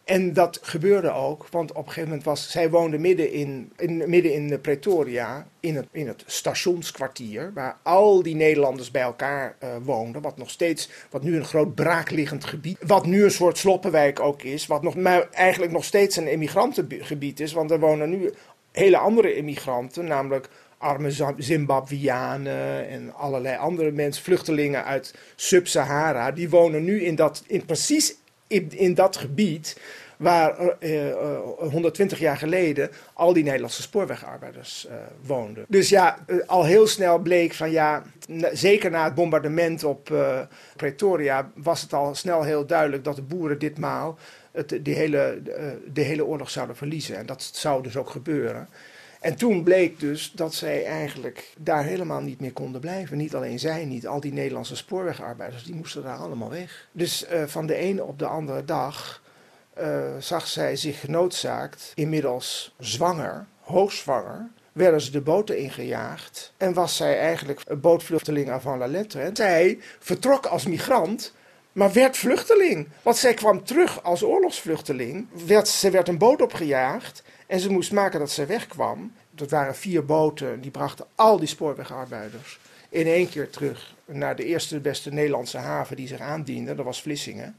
En 0.04 0.34
dat 0.34 0.60
gebeurde 0.62 1.12
ook, 1.12 1.48
want 1.50 1.72
op 1.72 1.78
een 1.78 1.84
gegeven 1.84 2.10
moment 2.10 2.24
was. 2.24 2.52
Zij 2.52 2.70
woonde 2.70 2.98
midden 2.98 3.32
in, 3.32 3.72
in, 3.78 3.98
midden 4.10 4.34
in 4.34 4.62
Pretoria, 4.62 5.48
in 5.60 5.76
het, 5.76 5.88
in 5.92 6.08
het 6.08 6.24
stationskwartier, 6.26 7.52
waar 7.54 7.78
al 7.84 8.24
die 8.24 8.36
Nederlanders 8.36 8.92
bij 8.92 9.02
elkaar 9.02 9.56
uh, 9.64 9.70
woonden. 9.84 10.22
Wat 10.22 10.38
nog 10.38 10.50
steeds, 10.50 10.90
wat 11.10 11.24
nu 11.24 11.36
een 11.36 11.46
groot 11.46 11.76
braakliggend 11.76 12.46
gebied, 12.46 12.78
wat 12.88 13.06
nu 13.06 13.24
een 13.24 13.32
soort 13.32 13.58
sloppenwijk 13.58 14.20
ook 14.20 14.42
is, 14.42 14.68
wat 14.68 14.84
nog, 14.84 14.96
maar 14.96 15.30
eigenlijk 15.30 15.72
nog 15.72 15.84
steeds 15.84 16.16
een 16.16 16.28
emigrantengebied 16.28 17.40
is, 17.40 17.54
want 17.54 17.72
er 17.72 17.80
wonen 17.80 18.10
nu 18.10 18.34
hele 18.72 18.98
andere 18.98 19.36
immigranten, 19.36 20.06
namelijk 20.06 20.50
arme 20.78 21.34
Zimbabweanen 21.38 22.90
en 22.90 23.14
allerlei 23.14 23.58
andere 23.58 23.92
mensen, 23.92 24.24
vluchtelingen 24.24 24.86
uit 24.86 25.16
Sub-Sahara, 25.36 26.32
die 26.32 26.50
wonen 26.50 26.84
nu 26.84 27.04
in 27.04 27.16
dat, 27.16 27.44
in 27.48 27.66
precies 27.66 28.16
in, 28.54 28.94
dat 28.94 29.18
gebied 29.18 29.80
waar 30.18 30.76
uh, 30.80 31.08
uh, 31.08 31.16
120 31.58 32.20
jaar 32.20 32.38
geleden 32.38 32.90
al 33.14 33.34
die 33.34 33.44
Nederlandse 33.44 33.82
spoorwegarbeiders 33.82 34.88
uh, 34.90 34.96
woonden. 35.26 35.66
Dus 35.68 35.90
ja, 35.90 36.18
al 36.46 36.64
heel 36.64 36.88
snel 36.88 37.20
bleek 37.20 37.54
van 37.54 37.72
ja, 37.72 38.04
zeker 38.52 38.92
na 38.92 39.04
het 39.04 39.16
bombardement 39.16 39.84
op 39.84 40.14
Pretoria 40.76 41.52
was 41.56 41.82
het 41.82 41.94
al 41.94 42.16
snel 42.16 42.44
heel 42.44 42.66
duidelijk 42.66 43.04
dat 43.04 43.16
de 43.16 43.22
boeren 43.22 43.60
ditmaal 43.60 44.18
het, 44.52 44.80
de, 44.82 44.92
hele, 44.92 45.42
de 45.94 46.02
hele 46.02 46.26
oorlog 46.26 46.50
zouden 46.50 46.76
verliezen. 46.76 47.18
En 47.18 47.26
dat 47.26 47.50
zou 47.54 47.84
dus 47.84 47.98
ook 47.98 48.10
gebeuren. 48.10 48.70
En 49.24 49.36
toen 49.36 49.64
bleek 49.64 50.00
dus 50.00 50.32
dat 50.32 50.54
zij 50.54 50.86
eigenlijk 50.86 51.54
daar 51.58 51.84
helemaal 51.84 52.22
niet 52.22 52.40
meer 52.40 52.54
konden 52.54 52.82
blijven. 52.82 53.18
Niet 53.18 53.36
alleen 53.36 53.60
zij 53.60 53.86
niet, 53.86 54.08
al 54.08 54.20
die 54.20 54.34
Nederlandse 54.34 54.76
spoorwegarbeiders, 54.76 55.64
die 55.64 55.76
moesten 55.76 56.04
daar 56.04 56.18
allemaal 56.18 56.50
weg. 56.50 56.88
Dus 56.92 57.26
uh, 57.32 57.44
van 57.44 57.66
de 57.66 57.76
ene 57.76 58.04
op 58.04 58.20
de 58.20 58.26
andere 58.26 58.66
dag 58.66 59.22
uh, 59.80 60.04
zag 60.20 60.48
zij 60.48 60.76
zich 60.76 61.00
genoodzaakt, 61.00 61.92
inmiddels 61.96 62.76
zwanger, 62.80 63.46
hoogzwanger, 63.62 64.50
werden 64.72 65.02
ze 65.02 65.12
de 65.12 65.22
boten 65.22 65.58
ingejaagd 65.58 66.54
en 66.58 66.74
was 66.74 66.96
zij 66.96 67.20
eigenlijk 67.20 67.82
bootvluchteling 67.82 68.50
avant 68.50 68.80
la 68.80 68.88
lettre. 68.88 69.30
Zij 69.34 69.80
vertrok 70.00 70.46
als 70.46 70.66
migrant 70.66 71.34
maar 71.74 71.94
werd 71.94 72.18
vluchteling. 72.18 72.88
Want 73.02 73.18
zij 73.18 73.34
kwam 73.34 73.64
terug 73.64 74.04
als 74.04 74.24
oorlogsvluchteling. 74.24 75.28
Werd, 75.46 75.68
ze 75.68 75.90
werd 75.90 76.08
een 76.08 76.18
boot 76.18 76.42
opgejaagd 76.42 77.24
en 77.54 77.60
ze 77.60 77.72
moest 77.72 77.92
maken 77.92 78.20
dat 78.20 78.32
ze 78.32 78.46
wegkwam. 78.46 79.14
Dat 79.32 79.50
waren 79.50 79.76
vier 79.76 80.06
boten, 80.06 80.62
die 80.62 80.72
brachten 80.72 81.06
al 81.16 81.40
die 81.40 81.48
spoorwegarbeiders 81.48 82.60
in 82.90 83.08
één 83.08 83.30
keer 83.30 83.50
terug 83.50 83.96
naar 84.06 84.36
de 84.36 84.46
eerste 84.46 84.80
beste 84.80 85.12
Nederlandse 85.12 85.58
haven 85.58 85.96
die 85.96 86.08
zich 86.08 86.20
aandiende. 86.20 86.76
Dat 86.76 86.86
was 86.86 87.02
Vlissingen. 87.02 87.58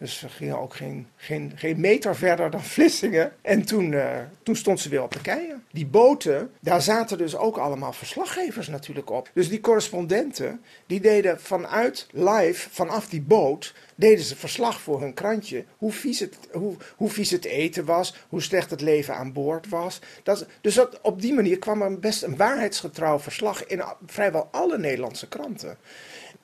Dus 0.00 0.20
we 0.20 0.28
gingen 0.28 0.58
ook 0.58 0.74
geen, 0.74 1.06
geen, 1.16 1.52
geen 1.54 1.80
meter 1.80 2.16
verder 2.16 2.50
dan 2.50 2.64
Vlissingen. 2.74 3.32
En 3.42 3.64
toen, 3.64 3.92
uh, 3.92 4.18
toen 4.42 4.56
stond 4.56 4.80
ze 4.80 4.88
weer 4.88 5.02
op 5.02 5.12
de 5.12 5.20
keien. 5.20 5.64
Die 5.70 5.86
boten, 5.86 6.50
daar 6.60 6.82
zaten 6.82 7.18
dus 7.18 7.36
ook 7.36 7.56
allemaal 7.56 7.92
verslaggevers 7.92 8.68
natuurlijk 8.68 9.10
op. 9.10 9.30
Dus 9.34 9.48
die 9.48 9.60
correspondenten, 9.60 10.62
die 10.86 11.00
deden 11.00 11.40
vanuit 11.40 12.06
live, 12.10 12.70
vanaf 12.70 13.08
die 13.08 13.22
boot, 13.22 13.74
deden 13.94 14.24
ze 14.24 14.36
verslag 14.36 14.80
voor 14.80 15.00
hun 15.00 15.14
krantje. 15.14 15.64
Hoe 15.78 15.92
vies 15.92 16.20
het, 16.20 16.38
hoe, 16.52 16.76
hoe 16.96 17.10
vies 17.10 17.30
het 17.30 17.44
eten 17.44 17.84
was, 17.84 18.14
hoe 18.28 18.42
slecht 18.42 18.70
het 18.70 18.80
leven 18.80 19.14
aan 19.14 19.32
boord 19.32 19.68
was. 19.68 20.00
Dat, 20.22 20.46
dus 20.60 20.74
dat, 20.74 21.00
op 21.00 21.20
die 21.20 21.34
manier 21.34 21.58
kwam 21.58 21.82
er 21.82 21.98
best 21.98 22.22
een 22.22 22.36
waarheidsgetrouw 22.36 23.18
verslag 23.18 23.66
in 23.66 23.82
vrijwel 24.06 24.48
alle 24.50 24.78
Nederlandse 24.78 25.28
kranten. 25.28 25.78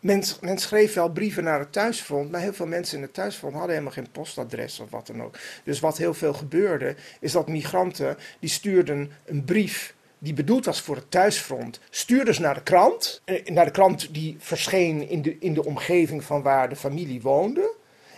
Men, 0.00 0.58
schreef 0.58 0.94
wel 0.94 1.10
brieven 1.10 1.44
naar 1.44 1.58
het 1.58 1.72
thuisfront, 1.72 2.30
maar 2.30 2.40
heel 2.40 2.52
veel 2.52 2.66
mensen 2.66 2.96
in 2.96 3.02
het 3.02 3.14
thuisfront 3.14 3.52
hadden 3.52 3.70
helemaal 3.70 3.92
geen 3.92 4.10
postadres 4.10 4.80
of 4.80 4.90
wat 4.90 5.06
dan 5.06 5.22
ook. 5.22 5.38
Dus 5.64 5.80
wat 5.80 5.98
heel 5.98 6.14
veel 6.14 6.32
gebeurde, 6.32 6.94
is 7.20 7.32
dat 7.32 7.48
migranten 7.48 8.16
die 8.40 8.50
stuurden 8.50 9.10
een 9.24 9.44
brief 9.44 9.94
die 10.18 10.34
bedoeld 10.34 10.64
was 10.64 10.80
voor 10.80 10.96
het 10.96 11.10
thuisfront, 11.10 11.80
stuurden 11.90 12.34
ze 12.34 12.40
naar 12.40 12.54
de 12.54 12.62
krant. 12.62 13.22
Eh, 13.24 13.46
naar 13.46 13.64
de 13.64 13.70
krant 13.70 14.14
die 14.14 14.36
verscheen 14.38 15.08
in 15.08 15.22
de, 15.22 15.36
in 15.38 15.54
de 15.54 15.64
omgeving 15.64 16.24
van 16.24 16.42
waar 16.42 16.68
de 16.68 16.76
familie 16.76 17.20
woonde. 17.20 17.74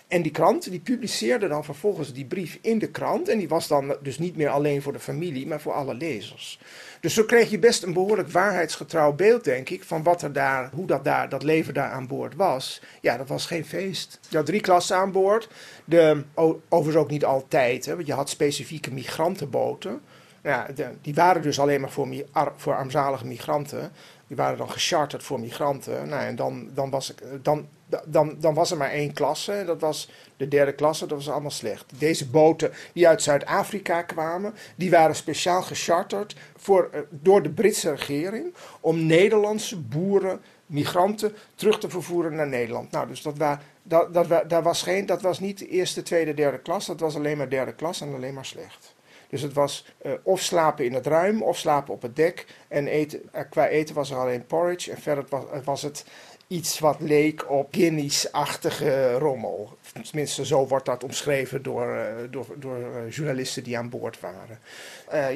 En 0.08 0.22
die 0.22 0.32
krant 0.32 0.70
die 0.70 0.80
publiceerde 0.80 1.48
dan 1.48 1.64
vervolgens 1.64 2.12
die 2.12 2.24
brief 2.24 2.58
in 2.60 2.78
de 2.78 2.90
krant. 2.90 3.28
En 3.28 3.38
die 3.38 3.48
was 3.48 3.68
dan 3.68 3.96
dus 4.02 4.18
niet 4.18 4.36
meer 4.36 4.48
alleen 4.48 4.82
voor 4.82 4.92
de 4.92 4.98
familie, 4.98 5.46
maar 5.46 5.60
voor 5.60 5.72
alle 5.72 5.94
lezers. 5.94 6.60
Dus 7.00 7.14
zo 7.14 7.24
kreeg 7.24 7.50
je 7.50 7.58
best 7.58 7.82
een 7.82 7.92
behoorlijk 7.92 8.30
waarheidsgetrouw 8.30 9.12
beeld, 9.12 9.44
denk 9.44 9.68
ik, 9.70 9.84
van 9.84 10.02
wat 10.02 10.22
er 10.22 10.32
daar, 10.32 10.70
hoe 10.74 10.86
dat, 10.86 11.04
daar, 11.04 11.28
dat 11.28 11.42
leven 11.42 11.74
daar 11.74 11.90
aan 11.90 12.06
boord 12.06 12.34
was. 12.34 12.82
Ja, 13.00 13.16
dat 13.16 13.28
was 13.28 13.46
geen 13.46 13.64
feest. 13.64 14.20
Je 14.28 14.36
had 14.36 14.46
drie 14.46 14.60
klassen 14.60 14.96
aan 14.96 15.12
boord. 15.12 15.48
De, 15.84 16.22
overigens 16.68 17.04
ook 17.04 17.10
niet 17.10 17.24
altijd, 17.24 17.86
hè, 17.86 17.94
want 17.94 18.06
je 18.06 18.12
had 18.12 18.30
specifieke 18.30 18.92
migrantenboten. 18.92 20.00
Ja, 20.42 20.66
die 21.02 21.14
waren 21.14 21.42
dus 21.42 21.60
alleen 21.60 21.80
maar 21.80 21.90
voor, 21.90 22.08
voor 22.56 22.74
armzalige 22.74 23.26
migranten. 23.26 23.92
Die 24.28 24.36
waren 24.36 24.58
dan 24.58 24.70
gecharterd 24.70 25.22
voor 25.22 25.40
migranten. 25.40 26.08
Nou, 26.08 26.22
en 26.22 26.36
dan, 26.36 26.68
dan, 26.74 26.90
was 26.90 27.10
ik, 27.10 27.22
dan, 27.42 27.68
dan, 28.04 28.36
dan 28.40 28.54
was 28.54 28.70
er 28.70 28.76
maar 28.76 28.90
één 28.90 29.12
klasse. 29.12 29.62
Dat 29.66 29.80
was 29.80 30.10
de 30.36 30.48
derde 30.48 30.72
klasse. 30.72 31.06
Dat 31.06 31.18
was 31.18 31.30
allemaal 31.30 31.50
slecht. 31.50 31.84
Deze 31.98 32.28
boten 32.28 32.72
die 32.92 33.08
uit 33.08 33.22
Zuid-Afrika 33.22 34.02
kwamen, 34.02 34.54
die 34.76 34.90
waren 34.90 35.14
speciaal 35.14 35.62
gecharterd 35.62 36.36
voor, 36.56 36.88
eh, 36.92 37.00
door 37.10 37.42
de 37.42 37.50
Britse 37.50 37.90
regering 37.90 38.54
om 38.80 39.06
Nederlandse 39.06 39.78
boeren, 39.78 40.40
migranten 40.66 41.34
terug 41.54 41.78
te 41.78 41.88
vervoeren 41.88 42.34
naar 42.34 42.48
Nederland. 42.48 42.90
Nou, 42.90 43.08
dus 43.08 43.22
dat, 43.22 43.58
dat, 43.82 44.48
dat, 44.48 44.62
was 44.62 44.82
geen, 44.82 45.06
dat 45.06 45.22
was 45.22 45.40
niet 45.40 45.58
de 45.58 45.68
eerste, 45.68 46.02
tweede, 46.02 46.34
derde 46.34 46.58
klas. 46.58 46.86
Dat 46.86 47.00
was 47.00 47.14
alleen 47.14 47.36
maar 47.36 47.48
derde 47.48 47.74
klas 47.74 48.00
en 48.00 48.14
alleen 48.14 48.34
maar 48.34 48.44
slecht. 48.44 48.96
Dus 49.28 49.42
het 49.42 49.52
was 49.52 49.84
uh, 50.02 50.12
of 50.22 50.40
slapen 50.40 50.84
in 50.84 50.94
het 50.94 51.06
ruim 51.06 51.42
of 51.42 51.58
slapen 51.58 51.94
op 51.94 52.02
het 52.02 52.16
dek. 52.16 52.46
En 52.68 52.86
eten, 52.86 53.22
uh, 53.34 53.40
qua 53.50 53.68
eten 53.68 53.94
was 53.94 54.10
er 54.10 54.16
alleen 54.16 54.46
porridge. 54.46 54.90
En 54.90 54.98
verder 54.98 55.24
was, 55.28 55.44
was 55.64 55.82
het 55.82 56.04
iets 56.46 56.78
wat 56.78 57.00
leek 57.00 57.50
op 57.50 57.68
Guinness-achtige 57.70 59.12
rommel. 59.12 59.76
Tenminste, 60.02 60.46
zo 60.46 60.66
wordt 60.66 60.86
dat 60.86 61.04
omschreven 61.04 61.62
door, 61.62 61.94
uh, 61.94 62.04
door, 62.30 62.46
door 62.56 63.08
journalisten 63.08 63.62
die 63.62 63.78
aan 63.78 63.88
boord 63.88 64.18
waren. 64.20 64.58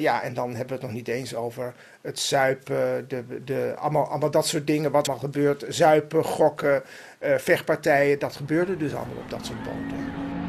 ja, 0.01 0.23
en 0.23 0.33
dan 0.33 0.49
hebben 0.49 0.67
we 0.67 0.73
het 0.73 0.81
nog 0.81 0.91
niet 0.91 1.07
eens 1.07 1.35
over 1.35 1.73
het 2.01 2.19
zuipen, 2.19 3.07
de, 3.07 3.43
de, 3.43 3.73
allemaal, 3.77 4.07
allemaal 4.07 4.31
dat 4.31 4.47
soort 4.47 4.67
dingen 4.67 4.91
wat 4.91 5.07
er 5.07 5.17
gebeurt. 5.17 5.65
Zuipen, 5.67 6.23
gokken, 6.23 6.83
vechtpartijen, 7.19 8.19
dat 8.19 8.35
gebeurde 8.35 8.77
dus 8.77 8.95
allemaal 8.95 9.23
op 9.23 9.29
dat 9.29 9.45
soort 9.45 9.63
boten. 9.63 10.42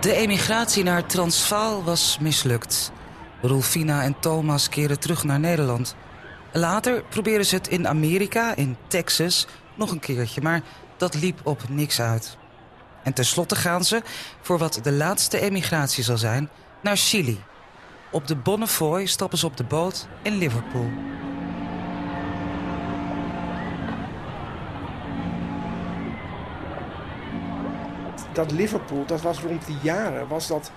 De 0.00 0.14
emigratie 0.14 0.82
naar 0.82 1.06
Transvaal 1.06 1.84
was 1.84 2.18
mislukt. 2.20 2.92
Rolfina 3.42 4.02
en 4.02 4.20
Thomas 4.20 4.68
keren 4.68 5.00
terug 5.00 5.24
naar 5.24 5.40
Nederland. 5.40 5.94
Later 6.52 7.02
proberen 7.08 7.46
ze 7.46 7.54
het 7.54 7.68
in 7.68 7.88
Amerika, 7.88 8.56
in 8.56 8.76
Texas, 8.86 9.46
nog 9.74 9.90
een 9.90 10.00
keertje, 10.00 10.40
maar 10.40 10.62
dat 10.96 11.14
liep 11.14 11.40
op 11.44 11.68
niks 11.68 12.00
uit. 12.00 12.36
En 13.02 13.12
tenslotte 13.12 13.56
gaan 13.56 13.84
ze, 13.84 14.02
voor 14.40 14.58
wat 14.58 14.80
de 14.82 14.92
laatste 14.92 15.40
emigratie 15.40 16.04
zal 16.04 16.18
zijn, 16.18 16.48
naar 16.82 16.96
Chili. 16.96 17.40
Op 18.10 18.26
de 18.26 18.36
Bonnefoy 18.36 19.06
stappen 19.06 19.38
ze 19.38 19.46
op 19.46 19.56
de 19.56 19.64
boot 19.64 20.08
in 20.22 20.38
Liverpool. 20.38 20.90
Dat 28.38 28.50
Liverpool, 28.50 29.06
dat 29.06 29.20
was 29.20 29.40
rond 29.40 29.66
die 29.66 29.78
jaren, 29.82 30.28
was 30.28 30.46
dat 30.46 30.70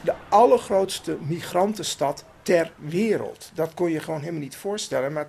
de 0.00 0.14
allergrootste 0.28 1.18
migrantenstad 1.20 2.24
ter 2.42 2.72
wereld. 2.76 3.50
Dat 3.54 3.74
kon 3.74 3.90
je 3.90 4.00
gewoon 4.00 4.20
helemaal 4.20 4.40
niet 4.40 4.56
voorstellen. 4.56 5.12
Maar 5.12 5.28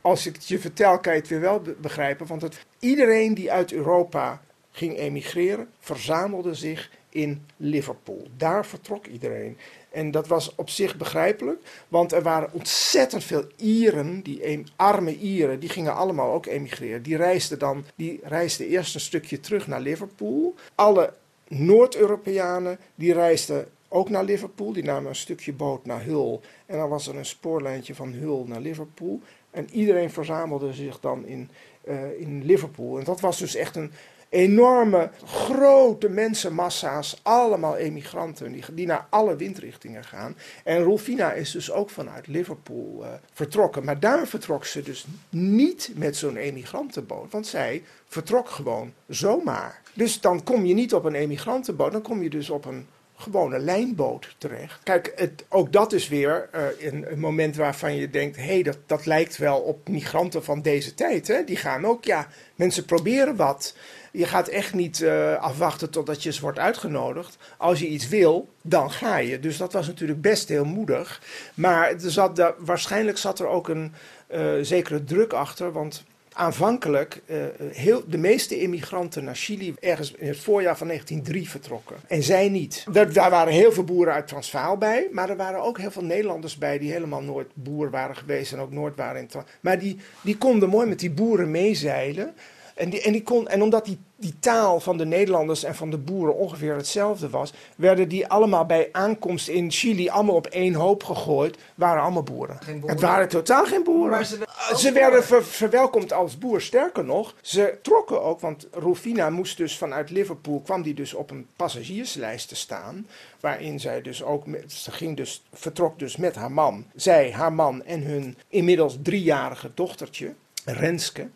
als 0.00 0.26
ik 0.26 0.34
het 0.34 0.48
je 0.48 0.58
vertel, 0.58 0.98
kan 0.98 1.12
je 1.12 1.18
het 1.18 1.28
weer 1.28 1.40
wel 1.40 1.62
begrijpen. 1.80 2.26
Want 2.26 2.42
het, 2.42 2.66
iedereen 2.78 3.34
die 3.34 3.52
uit 3.52 3.72
Europa 3.72 4.40
ging 4.70 4.96
emigreren, 4.96 5.68
verzamelde 5.80 6.54
zich 6.54 6.90
in 7.08 7.46
Liverpool. 7.56 8.26
Daar 8.36 8.66
vertrok 8.66 9.06
iedereen. 9.06 9.58
En 9.90 10.10
dat 10.10 10.26
was 10.26 10.54
op 10.54 10.70
zich 10.70 10.96
begrijpelijk, 10.96 11.60
want 11.88 12.12
er 12.12 12.22
waren 12.22 12.52
ontzettend 12.52 13.24
veel 13.24 13.44
Ieren, 13.56 14.22
die 14.22 14.64
arme 14.76 15.16
Ieren, 15.16 15.60
die 15.60 15.68
gingen 15.68 15.94
allemaal 15.94 16.32
ook 16.32 16.46
emigreren. 16.46 17.02
Die 17.02 17.16
reisden 17.16 17.58
dan, 17.58 17.84
die 17.96 18.20
reisden 18.22 18.66
eerst 18.66 18.94
een 18.94 19.00
stukje 19.00 19.40
terug 19.40 19.66
naar 19.66 19.80
Liverpool. 19.80 20.54
Alle 20.74 21.12
Noord-Europeanen, 21.48 22.78
die 22.94 23.12
reisden 23.12 23.68
ook 23.88 24.10
naar 24.10 24.24
Liverpool. 24.24 24.72
Die 24.72 24.84
namen 24.84 25.08
een 25.08 25.16
stukje 25.16 25.52
boot 25.52 25.86
naar 25.86 26.04
Hull. 26.04 26.40
En 26.66 26.78
dan 26.78 26.88
was 26.88 27.06
er 27.06 27.16
een 27.16 27.26
spoorlijntje 27.26 27.94
van 27.94 28.12
Hull 28.12 28.42
naar 28.46 28.60
Liverpool. 28.60 29.20
En 29.50 29.68
iedereen 29.72 30.10
verzamelde 30.10 30.72
zich 30.72 31.00
dan 31.00 31.26
in, 31.26 31.50
uh, 31.88 32.20
in 32.20 32.44
Liverpool. 32.44 32.98
En 32.98 33.04
dat 33.04 33.20
was 33.20 33.38
dus 33.38 33.54
echt 33.54 33.76
een, 33.76 33.92
enorme, 34.28 35.10
grote 35.24 36.08
mensenmassa's, 36.08 37.20
allemaal 37.22 37.76
emigranten, 37.76 38.52
die, 38.52 38.64
die 38.72 38.86
naar 38.86 39.06
alle 39.10 39.36
windrichtingen 39.36 40.04
gaan. 40.04 40.36
En 40.64 40.82
Rolfina 40.82 41.32
is 41.32 41.50
dus 41.50 41.72
ook 41.72 41.90
vanuit 41.90 42.26
Liverpool 42.26 42.98
uh, 43.00 43.08
vertrokken. 43.32 43.84
Maar 43.84 44.00
daar 44.00 44.26
vertrok 44.26 44.64
ze 44.64 44.82
dus 44.82 45.06
niet 45.28 45.90
met 45.94 46.16
zo'n 46.16 46.36
emigrantenboot, 46.36 47.32
want 47.32 47.46
zij 47.46 47.82
vertrok 48.06 48.48
gewoon 48.48 48.92
zomaar. 49.06 49.80
Dus 49.94 50.20
dan 50.20 50.42
kom 50.42 50.64
je 50.64 50.74
niet 50.74 50.94
op 50.94 51.04
een 51.04 51.14
emigrantenboot, 51.14 51.92
dan 51.92 52.02
kom 52.02 52.22
je 52.22 52.30
dus 52.30 52.50
op 52.50 52.64
een 52.64 52.86
gewone 53.18 53.58
lijnboot 53.58 54.34
terecht. 54.38 54.80
Kijk, 54.82 55.12
het, 55.16 55.44
ook 55.48 55.72
dat 55.72 55.92
is 55.92 56.08
weer 56.08 56.48
een, 56.80 57.12
een, 57.12 57.18
moment 57.18 57.56
waarvan 57.56 57.94
je 57.94 58.10
denkt: 58.10 58.36
hé, 58.36 58.42
hey, 58.42 58.62
dat, 58.62 58.78
dat 58.86 59.06
lijkt 59.06 59.36
wel 59.36 59.60
op 59.60 59.88
migranten 59.88 60.44
van 60.44 60.62
deze 60.62 60.94
tijd. 60.94 61.28
Hè? 61.28 61.44
Die 61.44 61.56
gaan 61.56 61.84
ook, 61.84 62.04
ja, 62.04 62.28
mensen 62.54 62.84
proberen 62.84 63.36
wat. 63.36 63.74
Je 64.12 64.26
gaat 64.26 64.48
echt 64.48 64.74
niet 64.74 65.00
uh, 65.00 65.34
afwachten 65.34 65.90
totdat 65.90 66.22
je 66.22 66.28
eens 66.28 66.40
wordt 66.40 66.58
uitgenodigd. 66.58 67.36
Als 67.56 67.78
je 67.78 67.88
iets 67.88 68.08
wil, 68.08 68.48
dan 68.62 68.90
ga 68.90 69.16
je. 69.16 69.40
Dus 69.40 69.56
dat 69.56 69.72
was 69.72 69.86
natuurlijk 69.86 70.20
best 70.20 70.48
heel 70.48 70.64
moedig. 70.64 71.22
Maar 71.54 71.90
er 71.90 72.10
zat, 72.10 72.54
waarschijnlijk 72.58 73.18
zat 73.18 73.38
er 73.38 73.46
ook 73.46 73.68
een 73.68 73.92
uh, 74.30 74.52
zekere 74.60 75.04
druk 75.04 75.32
achter. 75.32 75.72
Want 75.72 76.04
aanvankelijk 76.38 77.22
uh, 77.26 77.36
heel, 77.72 78.02
de 78.06 78.18
meeste 78.18 78.60
immigranten 78.60 79.24
naar 79.24 79.34
Chili 79.34 79.74
ergens 79.80 80.12
in 80.12 80.28
het 80.28 80.38
voorjaar 80.38 80.76
van 80.76 80.86
1903 80.86 81.50
vertrokken. 81.50 81.96
En 82.06 82.22
zij 82.22 82.48
niet. 82.48 82.84
Daar, 82.92 83.12
daar, 83.12 83.30
waren 83.30 83.52
heel 83.52 83.72
veel 83.72 83.84
boeren 83.84 84.14
uit 84.14 84.26
Transvaal 84.26 84.76
bij, 84.76 85.08
maar 85.12 85.30
er 85.30 85.36
waren 85.36 85.62
ook 85.62 85.78
heel 85.78 85.90
veel 85.90 86.04
Nederlanders 86.04 86.58
bij 86.58 86.78
die 86.78 86.92
helemaal 86.92 87.22
nooit 87.22 87.48
boer 87.54 87.90
waren 87.90 88.16
geweest 88.16 88.52
en 88.52 88.58
ook 88.58 88.72
nooit 88.72 88.96
waren 88.96 89.20
in 89.20 89.26
Transvaal. 89.26 89.54
Maar 89.60 89.78
die, 89.78 89.98
die 90.20 90.36
konden 90.36 90.68
mooi 90.68 90.86
met 90.88 90.98
die 90.98 91.10
boeren 91.10 91.50
meezeilen. 91.50 92.34
En, 92.78 92.90
die, 92.90 93.02
en, 93.02 93.12
die 93.12 93.22
kon, 93.22 93.48
en 93.48 93.62
omdat 93.62 93.84
die, 93.84 93.98
die 94.16 94.38
taal 94.38 94.80
van 94.80 94.96
de 94.96 95.04
Nederlanders 95.04 95.64
en 95.64 95.74
van 95.74 95.90
de 95.90 95.98
boeren 95.98 96.34
ongeveer 96.34 96.76
hetzelfde 96.76 97.30
was, 97.30 97.52
werden 97.76 98.08
die 98.08 98.26
allemaal 98.26 98.66
bij 98.66 98.88
aankomst 98.92 99.48
in 99.48 99.70
Chili 99.70 100.08
allemaal 100.08 100.34
op 100.34 100.46
één 100.46 100.74
hoop 100.74 101.04
gegooid. 101.04 101.56
Waren 101.74 102.02
allemaal 102.02 102.22
boeren. 102.22 102.58
Het 102.86 103.00
waren 103.00 103.28
totaal 103.28 103.64
geen 103.64 103.82
boeren. 103.82 104.26
ze, 104.26 104.46
ze 104.76 104.92
werden 104.92 105.24
verwelkomd 105.44 106.12
als 106.12 106.38
boer. 106.38 106.60
Sterker 106.60 107.04
nog, 107.04 107.34
ze 107.40 107.78
trokken 107.82 108.22
ook, 108.22 108.40
want 108.40 108.66
Rufina 108.72 109.30
moest 109.30 109.56
dus 109.56 109.78
vanuit 109.78 110.10
Liverpool, 110.10 110.60
kwam 110.60 110.82
die 110.82 110.94
dus 110.94 111.14
op 111.14 111.30
een 111.30 111.46
passagierslijst 111.56 112.48
te 112.48 112.56
staan. 112.56 113.06
Waarin 113.40 113.80
zij 113.80 114.02
dus 114.02 114.22
ook, 114.22 114.44
ze 114.66 114.90
ging 114.90 115.16
dus, 115.16 115.42
vertrok 115.52 115.98
dus 115.98 116.16
met 116.16 116.34
haar 116.34 116.52
man. 116.52 116.84
Zij, 116.94 117.32
haar 117.32 117.52
man 117.52 117.84
en 117.84 118.02
hun 118.02 118.36
inmiddels 118.48 118.98
driejarige 119.02 119.70
dochtertje, 119.74 120.34
Renske 120.64 121.28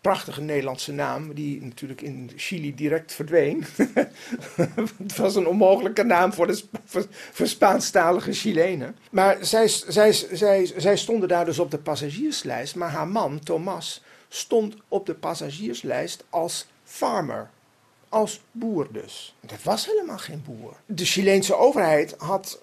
prachtige 0.00 0.40
Nederlandse 0.40 0.92
naam, 0.92 1.34
die 1.34 1.62
natuurlijk 1.62 2.00
in 2.00 2.30
Chili 2.36 2.74
direct 2.74 3.12
verdween. 3.12 3.64
het 5.02 5.16
was 5.16 5.34
een 5.34 5.46
onmogelijke 5.46 6.02
naam 6.02 6.32
voor, 6.32 6.46
de, 6.46 6.62
voor, 7.32 7.46
Spaanstalige 7.46 8.32
Chilenen. 8.32 8.96
Maar 9.10 9.36
zij, 9.40 9.68
zij, 9.68 10.12
zij, 10.12 10.72
zij 10.76 10.96
stonden 10.96 11.28
daar 11.28 11.44
dus 11.44 11.58
op 11.58 11.70
de 11.70 11.78
passagierslijst, 11.78 12.74
maar 12.74 12.90
haar 12.90 13.08
man, 13.08 13.38
Thomas, 13.38 14.02
stond 14.28 14.76
op 14.88 15.06
de 15.06 15.14
passagierslijst 15.14 16.24
als 16.30 16.66
farmer. 16.84 17.50
Als 18.08 18.40
boer 18.50 18.88
dus. 18.92 19.34
Dat 19.40 19.62
was 19.62 19.86
helemaal 19.86 20.18
geen 20.18 20.42
boer. 20.46 20.76
De 20.86 21.04
Chileense 21.04 21.54
overheid 21.54 22.14
had, 22.18 22.62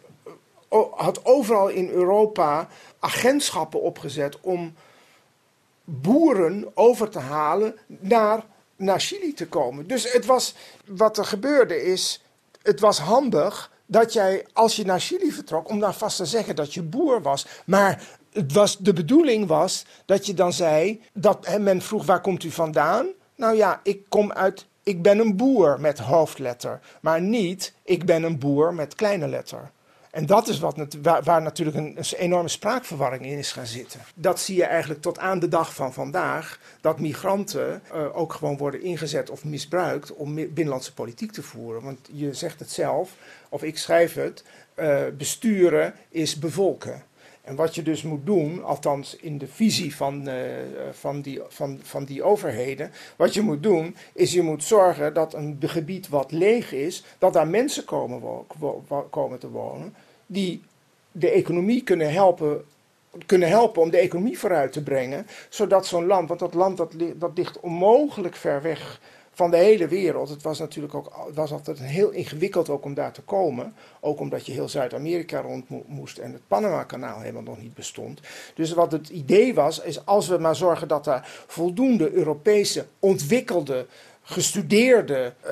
had 0.96 1.26
overal 1.26 1.68
in 1.68 1.90
Europa 1.90 2.68
agentschappen 3.00 3.82
opgezet 3.82 4.40
om 4.42 4.74
boeren 5.86 6.72
over 6.74 7.10
te 7.10 7.20
halen 7.20 7.76
naar, 7.88 8.46
naar 8.76 9.00
Chili 9.00 9.34
te 9.34 9.48
komen. 9.48 9.88
Dus 9.88 10.12
het 10.12 10.26
was, 10.26 10.56
wat 10.86 11.18
er 11.18 11.26
gebeurde 11.26 11.84
is, 11.84 12.24
het 12.62 12.80
was 12.80 13.00
handig 13.00 13.72
dat 13.86 14.14
jij, 14.14 14.46
als 14.54 14.76
je 14.76 14.86
naar 14.86 15.00
Chili 15.00 15.32
vertrok, 15.32 15.70
om 15.70 15.80
dan 15.80 15.94
vast 15.94 16.18
te 16.18 16.26
zeggen 16.26 16.56
dat 16.56 16.74
je 16.74 16.82
boer 16.82 17.22
was. 17.22 17.46
Maar 17.66 18.08
het 18.32 18.54
was, 18.54 18.78
de 18.78 18.94
bedoeling 18.94 19.48
was 19.48 19.86
dat 20.06 20.26
je 20.26 20.34
dan 20.34 20.54
zei, 20.54 21.02
dat 21.14 21.46
hè, 21.46 21.60
men 21.60 21.82
vroeg 21.82 22.06
waar 22.06 22.22
komt 22.22 22.44
u 22.44 22.52
vandaan? 22.52 23.08
Nou 23.36 23.56
ja, 23.56 23.80
ik 23.84 24.10
kom 24.10 24.32
uit, 24.32 24.66
ik 24.84 25.02
ben 25.02 25.20
een 25.20 25.36
boer 25.36 25.80
met 25.80 26.00
hoofdletter. 26.00 26.80
Maar 27.02 27.22
niet, 27.22 27.74
ik 27.84 28.06
ben 28.06 28.24
een 28.24 28.40
boer 28.40 28.74
met 28.74 28.96
kleine 28.96 29.28
letter. 29.28 29.72
En 30.16 30.26
dat 30.26 30.48
is 30.48 30.60
wat, 30.60 30.76
waar, 31.02 31.24
waar 31.24 31.42
natuurlijk 31.42 31.78
een, 31.78 31.98
enorme 32.18 32.50
spraakverwarring 32.50 33.26
in 33.26 33.38
is 33.38 33.52
gaan 33.52 33.66
zitten. 33.66 34.00
Dat 34.14 34.40
zie 34.40 34.56
je 34.56 34.64
eigenlijk 34.64 35.02
tot 35.02 35.20
aan 35.20 35.40
de 35.40 35.48
dag 35.48 35.74
van 35.74 35.94
vandaag, 35.94 36.60
dat 36.82 37.00
migranten 37.00 37.82
uh, 37.94 38.18
ook 38.18 38.34
gewoon 38.34 38.58
worden 38.58 38.82
ingezet 38.82 39.30
of 39.30 39.44
misbruikt 39.44 40.14
om 40.14 40.36
binnenlandse 40.36 40.94
politiek 40.94 41.32
te 41.32 41.44
voeren. 41.44 41.82
Want 41.82 42.10
je 42.12 42.34
zegt 42.34 42.60
het 42.60 42.72
zelf, 42.72 43.16
of 43.50 43.64
ik 43.64 43.78
schrijf 43.78 44.14
het, 44.14 44.44
uh, 44.76 45.02
besturen 45.18 45.94
is 46.10 46.40
bevolken. 46.40 47.04
En 47.42 47.56
wat 47.56 47.76
je 47.76 47.84
dus 47.84 48.02
moet 48.02 48.26
doen, 48.26 48.64
althans 48.64 49.16
in 49.16 49.38
de 49.38 49.48
visie 49.48 49.96
van, 49.96 50.30
uh, 50.30 50.34
van, 50.92 51.22
die, 51.22 51.42
van, 51.48 51.80
van 51.84 52.04
die 52.04 52.24
overheden, 52.24 52.92
wat 53.16 53.34
je 53.34 53.42
moet 53.42 53.64
doen, 53.64 53.96
is 54.14 54.34
je 54.34 54.42
moet 54.42 54.64
zorgen 54.64 55.14
dat 55.14 55.34
een 55.34 55.58
gebied 55.62 56.10
wat 56.10 56.32
leeg 56.32 56.72
is, 56.72 57.04
dat 57.18 57.34
daar 57.34 57.48
mensen 57.48 57.86
komen, 57.86 58.22
komen 59.10 59.40
te 59.40 59.50
wonen, 59.50 59.96
die 60.26 60.62
de 61.12 61.30
economie 61.30 61.84
kunnen 61.84 62.12
helpen, 62.12 62.66
kunnen 63.26 63.50
helpen 63.50 63.82
om 63.82 63.90
de 63.90 63.98
economie 63.98 64.40
vooruit 64.40 64.72
te 64.72 64.84
brengen, 64.84 65.28
zodat 65.50 65.86
zo'n 65.86 66.06
land, 66.06 66.28
want 66.28 66.40
dat 66.40 66.54
land 66.54 66.78
dat, 66.78 66.94
dat 67.16 67.32
ligt 67.36 67.60
onmogelijk 67.60 68.36
ver 68.36 68.62
weg 68.62 69.00
van 69.36 69.52
de 69.52 69.58
hele 69.58 69.88
wereld. 69.88 70.30
Het 70.30 70.42
was 70.42 70.60
natuurlijk 70.60 70.94
ook 70.94 71.12
het 71.26 71.36
was 71.36 71.52
altijd 71.52 71.80
heel 71.80 72.10
ingewikkeld 72.10 72.70
ook 72.70 72.86
om 72.86 72.94
daar 72.94 73.12
te 73.12 73.22
komen. 73.22 73.74
Ook 74.00 74.20
omdat 74.20 74.46
je 74.46 74.52
heel 74.52 74.70
Zuid-Amerika 74.70 75.42
rond 75.42 75.66
moest 75.88 76.18
en 76.18 76.34
het 76.34 76.48
Panama-kanaal 76.48 77.20
helemaal 77.20 77.44
nog 77.44 77.62
niet 77.62 77.74
bestond. 77.74 78.20
Dus 78.54 78.74
wat 78.74 78.92
het 78.92 79.10
idee 79.10 79.54
was, 79.54 79.82
is 79.82 80.06
als 80.06 80.28
we 80.28 80.38
maar 80.38 80.56
zorgen 80.56 80.88
dat 80.88 81.08
er 81.08 81.44
voldoende 81.48 82.12
Europese 82.12 82.86
ontwikkelde 83.00 83.86
gestudeerde 84.22 85.34
uh, 85.46 85.52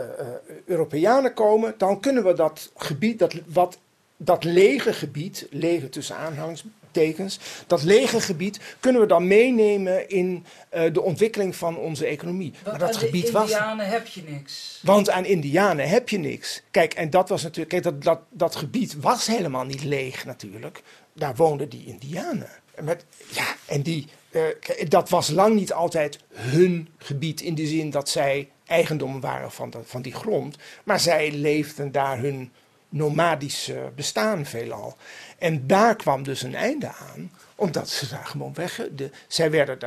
Europeanen 0.65 1.33
komen, 1.33 1.73
dan 1.77 1.99
kunnen 1.99 2.23
we 2.23 2.33
dat 2.33 2.71
gebied, 2.75 3.19
dat, 3.19 3.33
wat, 3.47 3.77
dat 4.23 4.43
lege 4.43 4.93
gebied, 4.93 5.47
lege 5.49 5.89
tussen 5.89 6.15
aanhangs, 6.15 6.63
tekens. 6.93 7.39
Dat 7.67 7.83
lege 7.83 8.21
gebied 8.21 8.59
kunnen 8.79 9.01
we 9.01 9.07
dan 9.07 9.27
meenemen 9.27 10.09
in 10.09 10.45
uh, 10.73 10.93
de 10.93 11.01
ontwikkeling 11.01 11.55
van 11.55 11.77
onze 11.77 12.05
economie. 12.05 12.51
Want 12.51 12.77
maar 12.77 12.87
dat 12.87 12.95
aan 12.95 13.01
gebied 13.01 13.25
Indianen 13.25 13.77
was, 13.77 13.87
heb 13.87 14.07
je 14.07 14.23
niks. 14.27 14.79
Want 14.83 15.09
aan 15.09 15.25
Indianen 15.25 15.89
heb 15.89 16.09
je 16.09 16.17
niks. 16.17 16.61
Kijk, 16.71 16.93
en 16.93 17.09
dat 17.09 17.29
was 17.29 17.43
natuurlijk. 17.43 17.69
Kijk, 17.69 17.83
dat, 17.83 18.03
dat, 18.03 18.19
dat 18.29 18.55
gebied 18.55 18.95
was 19.01 19.27
helemaal 19.27 19.65
niet 19.65 19.83
leeg 19.83 20.25
natuurlijk. 20.25 20.83
Daar 21.13 21.35
woonden 21.35 21.69
die 21.69 21.85
Indianen. 21.85 22.49
Met, 22.81 23.05
ja, 23.29 23.55
en 23.65 23.81
die, 23.81 24.07
uh, 24.31 24.41
dat 24.87 25.09
was 25.09 25.29
lang 25.29 25.55
niet 25.55 25.73
altijd 25.73 26.19
hun 26.33 26.89
gebied 26.97 27.41
in 27.41 27.55
de 27.55 27.67
zin 27.67 27.89
dat 27.89 28.09
zij 28.09 28.49
eigendom 28.65 29.21
waren 29.21 29.51
van, 29.51 29.69
de, 29.69 29.79
van 29.83 30.01
die 30.01 30.13
grond. 30.13 30.57
Maar 30.83 30.99
zij 30.99 31.31
leefden 31.31 31.91
daar 31.91 32.19
hun 32.19 32.51
nomadische 32.93 33.91
bestaan 33.95 34.45
veelal. 34.45 34.97
En 35.37 35.67
daar 35.67 35.95
kwam 35.95 36.23
dus 36.23 36.41
een 36.41 36.55
einde 36.55 36.87
aan, 36.87 37.31
omdat 37.55 37.89
ze 37.89 38.09
daar 38.09 38.25
gewoon 38.25 38.53
weg. 38.53 38.87
De, 38.91 39.09
zij 39.27 39.51
werden 39.51 39.79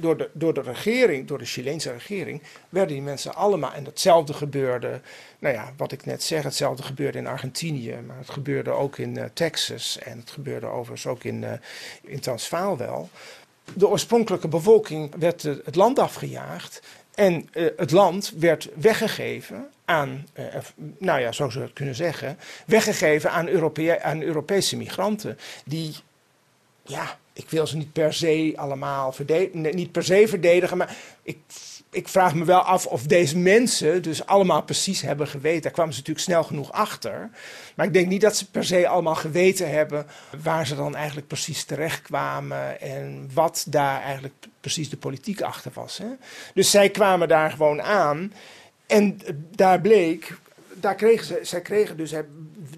door, 0.00 0.16
de, 0.16 0.30
door 0.32 0.54
de 0.54 0.60
regering, 0.60 1.28
door 1.28 1.38
de 1.38 1.44
Chileense 1.44 1.92
regering, 1.92 2.42
werden 2.68 2.94
die 2.94 3.02
mensen 3.02 3.34
allemaal. 3.34 3.72
En 3.72 3.84
datzelfde 3.84 4.34
gebeurde, 4.34 5.00
nou 5.38 5.54
ja, 5.54 5.72
wat 5.76 5.92
ik 5.92 6.04
net 6.04 6.22
zeg, 6.22 6.42
hetzelfde 6.42 6.82
gebeurde 6.82 7.18
in 7.18 7.26
Argentinië, 7.26 7.96
maar 8.06 8.18
het 8.18 8.30
gebeurde 8.30 8.70
ook 8.70 8.98
in 8.98 9.18
uh, 9.18 9.24
Texas 9.32 9.98
en 9.98 10.18
het 10.18 10.30
gebeurde 10.30 10.66
overigens 10.66 11.06
ook 11.06 11.24
in, 11.24 11.42
uh, 11.42 11.52
in 12.02 12.20
Transvaal 12.20 12.76
wel. 12.76 13.08
De 13.74 13.88
oorspronkelijke 13.88 14.48
bevolking 14.48 15.14
werd 15.18 15.42
het 15.42 15.74
land 15.74 15.98
afgejaagd 15.98 16.80
en 17.14 17.48
uh, 17.54 17.68
het 17.76 17.90
land 17.90 18.32
werd 18.36 18.68
weggegeven 18.74 19.68
aan, 19.84 20.26
uh, 20.38 20.44
nou 20.98 21.20
ja, 21.20 21.32
zo 21.32 21.48
zou 21.48 21.58
je 21.58 21.64
het 21.64 21.72
kunnen 21.72 21.94
zeggen, 21.94 22.38
weggegeven 22.66 23.30
aan, 23.30 23.48
aan 24.02 24.22
Europese 24.22 24.76
migranten. 24.76 25.38
Die, 25.64 25.94
ja, 26.84 27.18
ik 27.32 27.50
wil 27.50 27.66
ze 27.66 27.76
niet 27.76 27.92
per 27.92 28.14
se 28.14 28.52
allemaal 28.56 29.12
verdedigen, 29.12 29.76
niet 29.76 29.92
per 29.92 30.04
se 30.04 30.28
verdedigen, 30.28 30.76
maar 30.76 30.96
ik 31.22 31.38
ik 31.92 32.08
vraag 32.08 32.34
me 32.34 32.44
wel 32.44 32.60
af 32.60 32.86
of 32.86 33.02
deze 33.02 33.38
mensen 33.38 34.02
dus 34.02 34.26
allemaal 34.26 34.62
precies 34.62 35.00
hebben 35.00 35.28
geweten. 35.28 35.62
Daar 35.62 35.72
kwamen 35.72 35.92
ze 35.92 35.98
natuurlijk 35.98 36.26
snel 36.26 36.44
genoeg 36.44 36.72
achter. 36.72 37.30
Maar 37.74 37.86
ik 37.86 37.92
denk 37.92 38.08
niet 38.08 38.20
dat 38.20 38.36
ze 38.36 38.50
per 38.50 38.64
se 38.64 38.88
allemaal 38.88 39.14
geweten 39.14 39.70
hebben 39.70 40.06
waar 40.42 40.66
ze 40.66 40.74
dan 40.74 40.96
eigenlijk 40.96 41.26
precies 41.26 41.64
terecht 41.64 42.02
kwamen 42.02 42.80
en 42.80 43.30
wat 43.34 43.64
daar 43.68 44.00
eigenlijk 44.00 44.34
precies 44.62 44.90
de 44.90 44.96
politiek 44.96 45.40
achter 45.40 45.70
was. 45.74 45.98
Hè? 45.98 46.08
Dus 46.54 46.70
zij 46.70 46.90
kwamen 46.90 47.28
daar 47.28 47.50
gewoon 47.50 47.82
aan 47.82 48.32
en 48.86 49.18
daar 49.50 49.80
bleek, 49.80 50.38
daar 50.72 50.94
kregen 50.94 51.26
ze, 51.26 51.38
zij 51.42 51.60
kregen 51.60 51.96
dus 51.96 52.14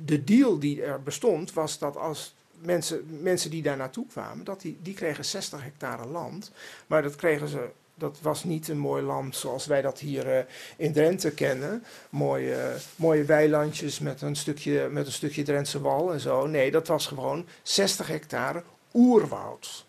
de 0.05 0.25
deal 0.25 0.59
die 0.59 0.83
er 0.83 1.03
bestond, 1.03 1.53
was 1.53 1.79
dat 1.79 1.97
als 1.97 2.35
mensen, 2.59 3.19
mensen 3.21 3.50
die 3.50 3.62
daar 3.62 3.76
naartoe 3.76 4.07
kwamen, 4.07 4.45
dat 4.45 4.61
die, 4.61 4.78
die 4.82 4.95
kregen 4.95 5.25
60 5.25 5.63
hectare 5.63 6.06
land. 6.06 6.50
Maar 6.87 7.02
dat 7.02 7.17
kregen 7.17 7.49
ze 7.49 7.69
dat 7.95 8.19
was 8.23 8.45
niet 8.45 8.69
een 8.69 8.78
mooi 8.78 9.02
land 9.02 9.37
zoals 9.37 9.67
wij 9.67 9.82
dat 9.82 9.99
hier 9.99 10.37
uh, 10.37 10.45
in 10.76 10.93
Drenthe 10.93 11.30
kennen. 11.30 11.85
Mooie, 12.11 12.76
mooie 12.97 13.25
weilandjes 13.25 13.99
met 13.99 14.23
een, 14.23 14.37
stukje, 14.37 14.89
met 14.89 15.06
een 15.06 15.13
stukje 15.13 15.43
Drentse 15.43 15.80
wal 15.80 16.13
en 16.13 16.21
zo. 16.21 16.47
Nee, 16.47 16.71
dat 16.71 16.87
was 16.87 17.06
gewoon 17.06 17.47
60 17.63 18.06
hectare 18.06 18.63
oerwoud. 18.93 19.83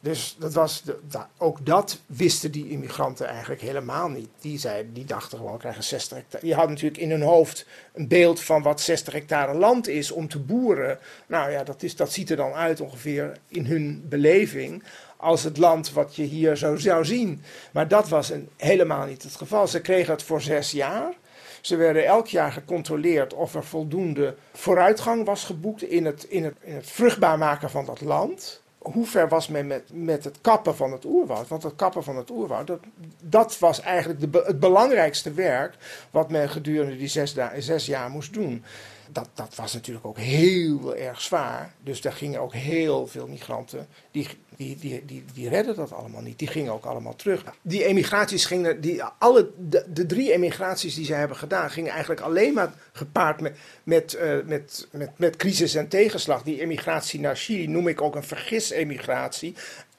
Dus 0.00 0.36
dat 0.38 0.54
was 0.54 0.82
de, 0.82 0.96
ook 1.36 1.66
dat 1.66 2.00
wisten 2.06 2.52
die 2.52 2.68
immigranten 2.68 3.26
eigenlijk 3.26 3.60
helemaal 3.60 4.08
niet. 4.08 4.28
Die, 4.40 4.58
zeiden, 4.58 4.92
die 4.92 5.04
dachten 5.04 5.38
gewoon, 5.38 5.58
krijgen 5.58 5.84
60 5.84 6.16
hectare. 6.16 6.44
Die 6.44 6.54
hadden 6.54 6.72
natuurlijk 6.72 7.00
in 7.00 7.10
hun 7.10 7.22
hoofd 7.22 7.66
een 7.92 8.08
beeld 8.08 8.40
van 8.40 8.62
wat 8.62 8.80
60 8.80 9.12
hectare 9.12 9.54
land 9.54 9.88
is 9.88 10.10
om 10.10 10.28
te 10.28 10.38
boeren. 10.38 10.98
Nou 11.26 11.50
ja, 11.50 11.64
dat, 11.64 11.82
is, 11.82 11.96
dat 11.96 12.12
ziet 12.12 12.30
er 12.30 12.36
dan 12.36 12.52
uit 12.52 12.80
ongeveer 12.80 13.36
in 13.48 13.66
hun 13.66 14.04
beleving 14.08 14.82
als 15.16 15.42
het 15.42 15.56
land 15.56 15.92
wat 15.92 16.16
je 16.16 16.22
hier 16.22 16.56
zo 16.56 16.76
zou 16.76 17.04
zien. 17.04 17.42
Maar 17.72 17.88
dat 17.88 18.08
was 18.08 18.32
helemaal 18.56 19.06
niet 19.06 19.22
het 19.22 19.36
geval. 19.36 19.66
Ze 19.66 19.80
kregen 19.80 20.12
het 20.12 20.22
voor 20.22 20.40
zes 20.40 20.70
jaar. 20.70 21.12
Ze 21.60 21.76
werden 21.76 22.06
elk 22.06 22.26
jaar 22.26 22.52
gecontroleerd 22.52 23.34
of 23.34 23.54
er 23.54 23.64
voldoende 23.64 24.36
vooruitgang 24.52 25.24
was 25.24 25.44
geboekt 25.44 25.82
in 25.82 26.04
het, 26.04 26.24
in 26.24 26.44
het, 26.44 26.54
in 26.60 26.74
het 26.74 26.90
vruchtbaar 26.90 27.38
maken 27.38 27.70
van 27.70 27.84
dat 27.84 28.00
land. 28.00 28.62
Hoe 28.92 29.06
ver 29.06 29.28
was 29.28 29.48
men 29.48 29.66
met, 29.66 29.82
met 29.92 30.24
het 30.24 30.38
kappen 30.40 30.76
van 30.76 30.92
het 30.92 31.04
oerwoud? 31.04 31.48
Want 31.48 31.62
het 31.62 31.76
kappen 31.76 32.04
van 32.04 32.16
het 32.16 32.30
oerwoud, 32.30 32.66
dat, 32.66 32.80
dat 33.20 33.58
was 33.58 33.80
eigenlijk 33.80 34.20
de, 34.20 34.42
het 34.46 34.60
belangrijkste 34.60 35.32
werk 35.32 35.74
wat 36.10 36.30
men 36.30 36.48
gedurende 36.48 36.96
die 36.96 37.08
zes, 37.08 37.34
zes 37.58 37.86
jaar 37.86 38.10
moest 38.10 38.32
doen 38.32 38.64
dat, 39.12 39.28
dat 39.34 39.54
was 39.54 39.72
natuurlijk 39.72 40.06
ook 40.06 40.18
heel 40.18 40.96
erg 40.96 41.20
zwaar. 41.20 41.74
Dus 41.82 42.00
daar 42.00 42.12
gingen 42.12 42.40
ook 42.40 42.54
heel 42.54 43.06
veel 43.06 43.26
migranten, 43.26 43.88
die, 44.10 44.28
die, 44.56 44.76
die, 44.76 45.04
die, 45.04 45.24
die 45.34 45.48
redden 45.48 45.76
dat 45.76 45.92
allemaal 45.92 46.22
niet. 46.22 46.38
Die 46.38 46.48
gingen 46.48 46.72
ook 46.72 46.84
allemaal 46.84 47.16
terug. 47.16 47.44
Die 47.62 47.84
emigraties 47.84 48.44
gingen, 48.44 48.80
die, 48.80 49.02
alle, 49.02 49.50
de, 49.58 50.06
drie 50.06 50.32
emigraties 50.32 50.94
die 50.94 51.04
ze 51.04 51.14
hebben 51.14 51.36
gedaan, 51.36 51.70
gingen 51.70 51.90
eigenlijk 51.90 52.20
alleen 52.20 52.54
maar 52.54 52.72
gepaard 52.92 53.40
met, 53.40 53.56
met, 53.82 54.18
uh, 54.20 54.38
met, 54.44 54.88
met, 54.90 55.10
met 55.16 55.36
crisis 55.36 55.74
en 55.74 55.88
tegenslag. 55.88 56.42
Die 56.42 56.60
emigratie 56.60 57.20
naar 57.20 57.36
Chili 57.36 57.66
noem 57.66 57.88
ik 57.88 58.00
ook 58.00 58.14
een 58.14 58.24
vergis-emigratie. 58.24 59.54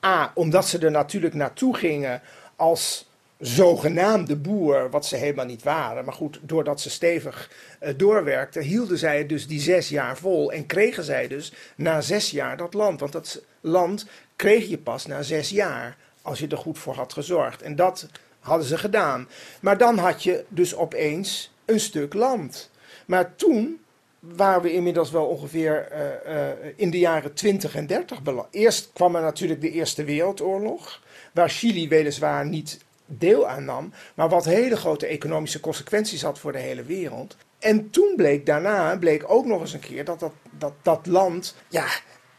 A, 0.06 0.32
omdat 0.36 0.68
ze 0.68 0.80
er 0.80 0.92
natuurlijk 0.92 1.34
naartoe 1.34 1.76
gingen 1.76 2.22
als 2.56 3.09
zogenaamde 3.40 4.36
boer, 4.36 4.90
wat 4.90 5.06
ze 5.06 5.16
helemaal 5.16 5.46
niet 5.46 5.64
waren. 5.64 6.06
Maar 6.06 6.14
goed, 6.14 6.40
doordat 6.42 6.82
ze 6.82 6.90
stevig 6.90 7.52
uh, 7.82 7.90
doorwerkten, 7.98 8.62
hielden 8.62 8.98
zij 8.98 9.26
dus 9.26 9.48
die 9.48 9.60
zes 9.60 9.90
jaar 9.90 10.18
vol. 10.18 10.52
En 10.52 10.66
kregen 10.66 11.04
zij 11.04 11.28
dus 11.28 11.54
na 11.76 12.02
zes 12.02 12.32
jaar 12.32 12.58
dat 12.58 12.74
land. 12.74 13.00
Want 13.00 13.12
dat 13.12 13.42
land 13.62 14.06
kreeg 14.36 14.68
je 14.68 14.78
pas 14.78 15.06
na 15.06 15.22
zes 15.22 15.50
jaar, 15.50 15.98
als 16.22 16.40
je 16.40 16.48
er 16.48 16.58
goed 16.58 16.80
voor 16.80 16.94
had 16.94 17.14
gezorgd. 17.14 17.62
En 17.62 17.76
dat 17.76 18.08
hadden 18.40 18.68
ze 18.68 18.78
gedaan. 18.78 19.28
Maar 19.62 19.78
dan 19.78 19.98
had 19.98 20.24
je 20.24 20.46
dus 20.48 20.76
opeens 20.76 21.52
een 21.66 21.80
stuk 21.80 22.14
land. 22.14 22.70
Maar 23.06 23.36
toen 23.36 23.80
waren 24.20 24.62
we 24.62 24.74
inmiddels 24.74 25.12
wel 25.12 25.26
ongeveer 25.26 25.88
uh, 25.92 26.36
uh, 26.36 26.50
in 26.76 26.90
de 26.90 27.00
jaren 27.00 27.34
20 27.34 27.76
en 27.76 27.88
30 27.88 28.20
Eerst 28.52 28.90
kwam 28.94 29.16
er 29.16 29.22
natuurlijk 29.22 29.62
de 29.62 29.72
Eerste 29.72 30.04
Wereldoorlog, 30.04 31.02
waar 31.34 31.50
Chili 31.50 31.88
weliswaar 31.88 32.46
niet 32.46 32.80
deel 33.10 33.48
aannam, 33.48 33.94
maar 34.16 34.30
wat 34.30 34.46
hele 34.46 34.78
grote 34.78 35.08
economische 35.08 35.60
consequenties 35.60 36.22
had 36.22 36.40
voor 36.40 36.52
de 36.52 36.60
hele 36.60 36.84
wereld. 36.84 37.38
En 37.60 37.90
toen 37.90 38.14
bleek 38.16 38.46
daarna, 38.46 38.98
bleek 38.98 39.24
ook 39.28 39.46
nog 39.46 39.62
eens 39.62 39.74
een 39.74 39.80
keer 39.80 40.06
dat 40.06 40.20
dat, 40.20 40.34
dat, 40.52 40.74
dat 40.82 41.08
land, 41.08 41.56
ja, 41.68 41.86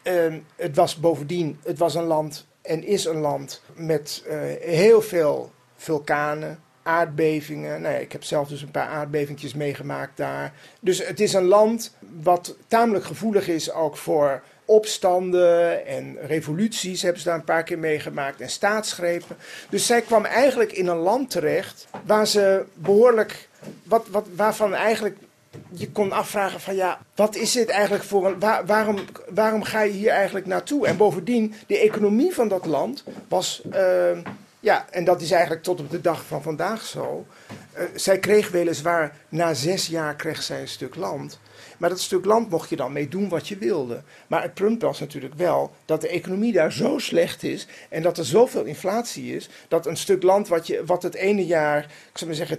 uh, 0.03 0.33
het 0.55 0.75
was 0.75 0.99
bovendien, 0.99 1.59
het 1.63 1.77
was 1.77 1.95
een 1.95 2.03
land 2.03 2.47
en 2.61 2.83
is 2.83 3.05
een 3.05 3.19
land 3.19 3.61
met 3.73 4.23
uh, 4.27 4.39
heel 4.59 5.01
veel 5.01 5.51
vulkanen, 5.75 6.59
aardbevingen. 6.83 7.81
Nou 7.81 7.93
ja, 7.93 7.99
ik 7.99 8.11
heb 8.11 8.23
zelf 8.23 8.47
dus 8.47 8.61
een 8.61 8.71
paar 8.71 8.87
aardbevingjes 8.87 9.53
meegemaakt 9.53 10.17
daar. 10.17 10.53
Dus 10.79 11.07
het 11.07 11.19
is 11.19 11.33
een 11.33 11.45
land 11.45 11.95
wat 12.21 12.55
tamelijk 12.67 13.05
gevoelig 13.05 13.47
is 13.47 13.71
ook 13.71 13.97
voor 13.97 14.43
opstanden 14.71 15.85
en 15.85 16.17
revoluties 16.21 17.01
hebben 17.01 17.21
ze 17.21 17.27
daar 17.27 17.37
een 17.37 17.43
paar 17.43 17.63
keer 17.63 17.79
meegemaakt 17.79 18.41
en 18.41 18.49
staatsgrepen. 18.49 19.35
Dus 19.69 19.85
zij 19.85 20.01
kwam 20.01 20.25
eigenlijk 20.25 20.71
in 20.71 20.87
een 20.87 20.97
land 20.97 21.29
terecht 21.29 21.87
waar 22.05 22.27
ze 22.27 22.65
behoorlijk, 22.73 23.49
wat, 23.83 24.07
wat, 24.07 24.27
waarvan 24.35 24.73
eigenlijk 24.73 25.17
je 25.69 25.91
kon 25.91 26.11
afvragen 26.11 26.59
van 26.59 26.75
ja, 26.75 26.99
wat 27.15 27.35
is 27.35 27.51
dit 27.51 27.69
eigenlijk 27.69 28.03
voor 28.03 28.25
een... 28.25 28.39
waarom, 28.65 28.97
waarom 29.29 29.63
ga 29.63 29.81
je 29.81 29.91
hier 29.91 30.09
eigenlijk 30.09 30.45
naartoe? 30.45 30.87
En 30.87 30.97
bovendien, 30.97 31.53
de 31.67 31.77
economie 31.77 32.33
van 32.33 32.47
dat 32.47 32.65
land 32.65 33.03
was... 33.27 33.61
Uh, 33.73 34.17
ja, 34.61 34.85
en 34.89 35.03
dat 35.03 35.21
is 35.21 35.31
eigenlijk 35.31 35.63
tot 35.63 35.79
op 35.79 35.89
de 35.89 36.01
dag 36.01 36.25
van 36.25 36.41
vandaag 36.41 36.81
zo. 36.85 37.25
Uh, 37.77 37.83
zij 37.95 38.19
kreeg 38.19 38.49
weliswaar, 38.49 39.17
na 39.29 39.53
zes 39.53 39.87
jaar 39.87 40.15
kreeg 40.15 40.43
zij 40.43 40.61
een 40.61 40.67
stuk 40.67 40.95
land. 40.95 41.39
Maar 41.77 41.89
dat 41.89 41.99
stuk 41.99 42.25
land 42.25 42.49
mocht 42.49 42.69
je 42.69 42.75
dan 42.75 42.91
mee 42.91 43.07
doen 43.07 43.29
wat 43.29 43.47
je 43.47 43.57
wilde. 43.57 44.01
Maar 44.27 44.41
het 44.41 44.53
punt 44.53 44.81
was 44.81 44.99
natuurlijk 44.99 45.33
wel 45.33 45.71
dat 45.85 46.01
de 46.01 46.07
economie 46.07 46.53
daar 46.53 46.71
zo 46.71 46.97
slecht 46.97 47.43
is. 47.43 47.67
En 47.89 48.01
dat 48.01 48.17
er 48.17 48.25
zoveel 48.25 48.63
inflatie 48.63 49.35
is. 49.35 49.49
Dat 49.67 49.85
een 49.85 49.97
stuk 49.97 50.23
land 50.23 50.47
wat, 50.47 50.67
je, 50.67 50.85
wat 50.85 51.03
het 51.03 51.13
ene 51.13 51.45
jaar, 51.45 51.83
ik 51.83 52.17
zou 52.17 52.29
maar 52.29 52.47
zeggen, 52.47 52.57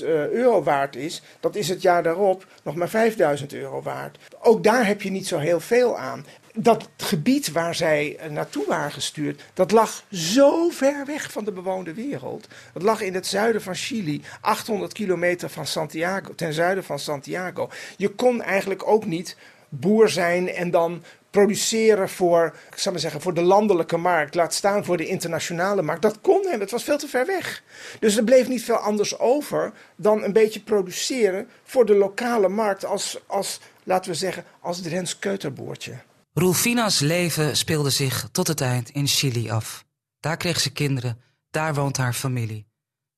10.000 0.00 0.02
uh, 0.02 0.28
euro 0.28 0.62
waard 0.62 0.96
is. 0.96 1.22
Dat 1.40 1.54
is 1.54 1.68
het 1.68 1.82
jaar 1.82 2.02
daarop 2.02 2.46
nog 2.62 2.74
maar 2.74 3.12
5.000 3.40 3.46
euro 3.46 3.82
waard. 3.82 4.18
Ook 4.40 4.64
daar 4.64 4.86
heb 4.86 5.02
je 5.02 5.10
niet 5.10 5.26
zo 5.26 5.38
heel 5.38 5.60
veel 5.60 5.98
aan 5.98 6.26
dat 6.54 6.88
gebied 6.96 7.52
waar 7.52 7.74
zij 7.74 8.16
eh, 8.16 8.30
naartoe 8.30 8.64
waren 8.66 8.92
gestuurd, 8.92 9.42
dat 9.54 9.70
lag 9.70 10.04
zo 10.10 10.68
ver 10.68 11.06
weg 11.06 11.32
van 11.32 11.44
de 11.44 11.52
bewoonde 11.52 11.94
wereld. 11.94 12.48
Dat 12.72 12.82
lag 12.82 13.00
in 13.00 13.14
het 13.14 13.26
zuiden 13.26 13.62
van 13.62 13.74
Chili, 13.74 14.22
800 14.40 14.92
kilometer 14.92 15.50
van 15.50 15.66
Santiago, 15.66 16.34
ten 16.34 16.52
zuiden 16.52 16.84
van 16.84 16.98
Santiago. 16.98 17.70
Je 17.96 18.08
kon 18.08 18.42
eigenlijk 18.42 18.86
ook 18.86 19.04
niet 19.04 19.36
boer 19.68 20.08
zijn 20.08 20.48
en 20.48 20.70
dan 20.70 21.02
produceren 21.30 22.08
voor, 22.08 22.56
ik 22.76 22.84
maar 22.84 22.98
zeggen, 22.98 23.20
voor 23.20 23.34
de 23.34 23.42
landelijke 23.42 23.96
markt, 23.96 24.34
laat 24.34 24.54
staan 24.54 24.84
voor 24.84 24.96
de 24.96 25.06
internationale 25.06 25.82
markt. 25.82 26.02
Dat 26.02 26.20
kon 26.20 26.46
hem, 26.46 26.60
het 26.60 26.70
was 26.70 26.84
veel 26.84 26.98
te 26.98 27.08
ver 27.08 27.26
weg. 27.26 27.62
Dus 28.00 28.16
er 28.16 28.24
bleef 28.24 28.48
niet 28.48 28.64
veel 28.64 28.76
anders 28.76 29.18
over 29.18 29.72
dan 29.96 30.22
een 30.22 30.32
beetje 30.32 30.60
produceren 30.60 31.48
voor 31.64 31.86
de 31.86 31.94
lokale 31.94 32.48
markt 32.48 32.84
als, 32.84 33.20
als 33.26 33.60
laten 33.82 34.10
we 34.10 34.16
zeggen, 34.16 34.44
als 34.60 34.82
Drens 34.82 35.18
keuterboertje. 35.18 35.94
Rulfina's 36.34 37.00
leven 37.00 37.56
speelde 37.56 37.90
zich 37.90 38.28
tot 38.32 38.46
het 38.46 38.60
eind 38.60 38.90
in 38.90 39.06
Chili 39.06 39.50
af. 39.50 39.84
Daar 40.20 40.36
kreeg 40.36 40.60
ze 40.60 40.72
kinderen, 40.72 41.20
daar 41.50 41.74
woont 41.74 41.96
haar 41.96 42.12
familie. 42.12 42.66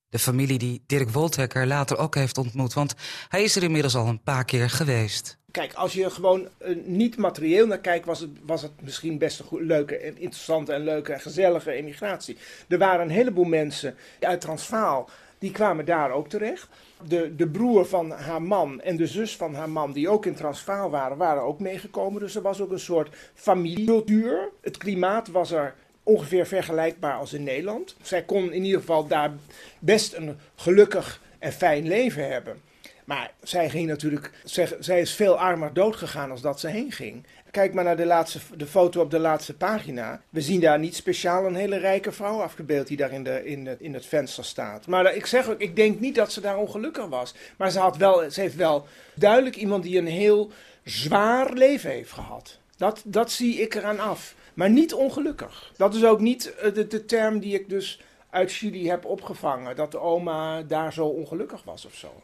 De 0.08 0.18
familie 0.18 0.58
die 0.58 0.82
Dirk 0.86 1.10
Woltekker 1.10 1.66
later 1.66 1.96
ook 1.96 2.14
heeft 2.14 2.38
ontmoet, 2.38 2.72
want 2.72 2.94
hij 3.28 3.42
is 3.42 3.56
er 3.56 3.62
inmiddels 3.62 3.94
al 3.94 4.06
een 4.06 4.22
paar 4.22 4.44
keer 4.44 4.70
geweest. 4.70 5.38
Kijk, 5.50 5.72
als 5.72 5.92
je 5.92 6.10
gewoon 6.10 6.40
uh, 6.40 6.76
niet 6.84 7.16
materieel 7.16 7.66
naar 7.66 7.78
kijkt, 7.78 8.06
was 8.06 8.20
het, 8.20 8.30
was 8.42 8.62
het 8.62 8.72
misschien 8.80 9.18
best 9.18 9.40
een 9.40 9.66
leuke 9.66 9.96
en 9.96 10.18
interessante 10.18 10.72
en 10.72 10.84
leuke 10.84 11.12
en 11.12 11.20
gezellige 11.20 11.70
emigratie. 11.70 12.36
Er 12.68 12.78
waren 12.78 13.04
een 13.04 13.14
heleboel 13.14 13.44
mensen 13.44 13.96
uit 14.20 14.40
Transvaal, 14.40 15.10
die 15.38 15.50
kwamen 15.50 15.84
daar 15.84 16.10
ook 16.10 16.28
terecht 16.28 16.68
de, 17.08 17.36
de 17.36 17.48
broer 17.48 17.86
van 17.86 18.10
haar 18.10 18.42
man 18.42 18.80
en 18.80 18.96
de 18.96 19.06
zus 19.06 19.36
van 19.36 19.54
haar 19.54 19.70
man, 19.70 19.92
die 19.92 20.08
ook 20.08 20.26
in 20.26 20.34
Transvaal 20.34 20.90
waren, 20.90 21.16
waren 21.16 21.42
ook 21.42 21.60
meegekomen. 21.60 22.20
Dus 22.20 22.34
er 22.34 22.42
was 22.42 22.60
ook 22.60 22.70
een 22.70 22.78
soort 22.78 23.16
familiecultuur. 23.34 24.48
Het 24.60 24.76
klimaat 24.76 25.28
was 25.28 25.50
er 25.50 25.74
ongeveer 26.02 26.46
vergelijkbaar 26.46 27.14
als 27.16 27.32
in 27.32 27.42
Nederland. 27.42 27.96
Zij 28.02 28.22
kon 28.22 28.52
in 28.52 28.64
ieder 28.64 28.80
geval 28.80 29.06
daar 29.06 29.32
best 29.78 30.14
een 30.14 30.36
gelukkig 30.54 31.20
en 31.38 31.52
fijn 31.52 31.86
leven 31.86 32.30
hebben. 32.30 32.60
Maar 33.04 33.32
zij 33.42 33.70
ging 33.70 33.88
natuurlijk, 33.88 34.30
zij, 34.78 35.00
is 35.00 35.14
veel 35.14 35.38
armer 35.38 35.72
doodgegaan 35.72 36.30
als 36.30 36.40
dat 36.40 36.60
ze 36.60 36.68
heen 36.68 36.92
ging. 36.92 37.26
Kijk 37.50 37.74
maar 37.74 37.84
naar 37.84 37.96
de, 37.96 38.06
laatste, 38.06 38.38
de 38.56 38.66
foto 38.66 39.00
op 39.00 39.10
de 39.10 39.18
laatste 39.18 39.54
pagina. 39.54 40.22
We 40.30 40.40
zien 40.40 40.60
daar 40.60 40.78
niet 40.78 40.94
speciaal 40.94 41.46
een 41.46 41.54
hele 41.54 41.76
rijke 41.76 42.12
vrouw 42.12 42.42
afgebeeld 42.42 42.86
die 42.86 42.96
daar 42.96 43.12
in, 43.12 43.24
de, 43.24 43.44
in, 43.44 43.76
in 43.78 43.94
het 43.94 44.06
venster 44.06 44.44
staat. 44.44 44.86
Maar 44.86 45.14
ik 45.14 45.26
zeg 45.26 45.48
ook, 45.48 45.60
ik 45.60 45.76
denk 45.76 46.00
niet 46.00 46.14
dat 46.14 46.32
ze 46.32 46.40
daar 46.40 46.56
ongelukkig 46.56 47.06
was. 47.06 47.34
Maar 47.56 47.70
ze, 47.70 47.78
had 47.78 47.96
wel, 47.96 48.30
ze 48.30 48.40
heeft 48.40 48.56
wel 48.56 48.86
duidelijk 49.14 49.56
iemand 49.56 49.82
die 49.82 49.98
een 49.98 50.06
heel 50.06 50.50
zwaar 50.84 51.52
leven 51.52 51.90
heeft 51.90 52.12
gehad. 52.12 52.58
Dat, 52.76 53.02
dat 53.04 53.30
zie 53.30 53.60
ik 53.60 53.74
eraan 53.74 54.00
af. 54.00 54.34
Maar 54.54 54.70
niet 54.70 54.94
ongelukkig. 54.94 55.72
Dat 55.76 55.94
is 55.94 56.04
ook 56.04 56.20
niet 56.20 56.54
eh, 56.54 56.74
de, 56.74 56.86
de 56.86 57.04
term 57.04 57.38
die 57.38 57.54
ik 57.54 57.68
dus 57.68 58.00
uit 58.30 58.52
Chili 58.52 58.88
heb 58.88 59.04
opgevangen. 59.04 59.76
Dat 59.76 59.92
de 59.92 59.98
oma 59.98 60.62
daar 60.62 60.92
zo 60.92 61.06
ongelukkig 61.06 61.64
was 61.64 61.86
of 61.86 61.94
zo. 61.94 62.22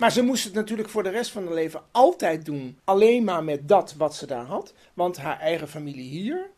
Maar 0.00 0.12
ze 0.12 0.22
moest 0.22 0.44
het 0.44 0.54
natuurlijk 0.54 0.88
voor 0.88 1.02
de 1.02 1.10
rest 1.10 1.30
van 1.30 1.44
haar 1.44 1.54
leven 1.54 1.82
altijd 1.90 2.44
doen. 2.44 2.78
Alleen 2.84 3.24
maar 3.24 3.44
met 3.44 3.68
dat 3.68 3.94
wat 3.94 4.14
ze 4.14 4.26
daar 4.26 4.44
had. 4.44 4.74
Want 4.94 5.16
haar 5.16 5.40
eigen 5.40 5.68
familie 5.68 6.08
hier, 6.08 6.50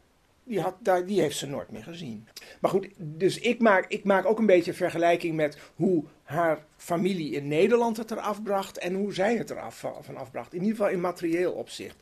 die, 0.45 0.61
had, 0.61 0.75
die 1.07 1.21
heeft 1.21 1.37
ze 1.37 1.47
nooit 1.47 1.71
meer 1.71 1.83
gezien. 1.83 2.29
Maar 2.61 2.71
goed, 2.71 2.89
dus 2.97 3.39
ik 3.39 3.61
maak, 3.61 3.85
ik 3.89 4.05
maak 4.05 4.27
ook 4.27 4.39
een 4.39 4.47
beetje 4.47 4.71
een 4.71 4.77
vergelijking 4.77 5.35
met 5.35 5.59
hoe 5.75 6.05
haar 6.23 6.65
familie 6.77 7.33
in 7.33 7.49
Nederland 7.49 7.97
het 7.97 8.11
eraf 8.11 8.43
bracht 8.43 8.79
en 8.79 8.95
hoe 8.95 9.15
zij 9.15 9.37
het 9.37 9.51
eraf 9.51 9.85
van 10.01 10.17
afbracht. 10.17 10.55
In 10.55 10.61
ieder 10.61 10.77
geval 10.77 10.93
in 10.93 11.01
materieel 11.01 11.53
opzicht. 11.53 11.97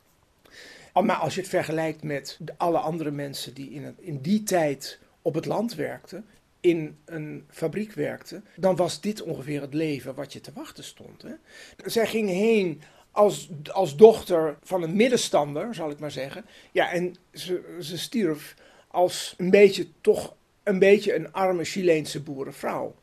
Maar 0.93 1.17
als 1.17 1.35
je 1.35 1.41
het 1.41 1.51
vergelijkt 1.51 2.03
met 2.03 2.39
alle 2.57 2.79
andere 2.79 3.11
mensen 3.11 3.55
die 3.55 3.71
in, 3.71 3.97
in 3.99 4.21
die 4.21 4.43
tijd 4.43 4.99
op 5.23 5.35
het 5.35 5.47
land 5.47 5.75
werkten, 5.75 6.25
in 6.61 6.99
een 7.05 7.45
fabriek 7.51 7.93
werkte, 7.93 8.43
dan 8.57 8.77
was 8.77 9.01
dit 9.01 9.23
ongeveer 9.23 9.61
het 9.61 9.75
leven 9.75 10.15
wat 10.15 10.33
je 10.33 10.41
te 10.41 10.53
wachten 10.55 10.85
stond. 10.85 11.23
Hè? 11.23 11.33
Zij 11.85 12.07
ging 12.07 12.29
heen 12.29 12.83
als, 13.11 13.49
als 13.73 13.97
dochter 13.97 14.57
van 14.63 14.83
een 14.83 14.97
middenstander, 14.97 15.75
zal 15.75 15.91
ik 15.91 15.99
maar 15.99 16.11
zeggen. 16.11 16.45
Ja, 16.73 16.91
en 16.93 17.17
ze, 17.33 17.77
ze 17.81 17.99
stierf 17.99 18.55
als 18.89 19.35
een 19.37 19.51
beetje 19.51 19.87
toch 20.01 20.35
een 20.63 20.79
beetje 20.79 21.15
een 21.15 21.33
arme 21.33 21.65
Chileense 21.65 22.21
boerenvrouw. 22.21 22.95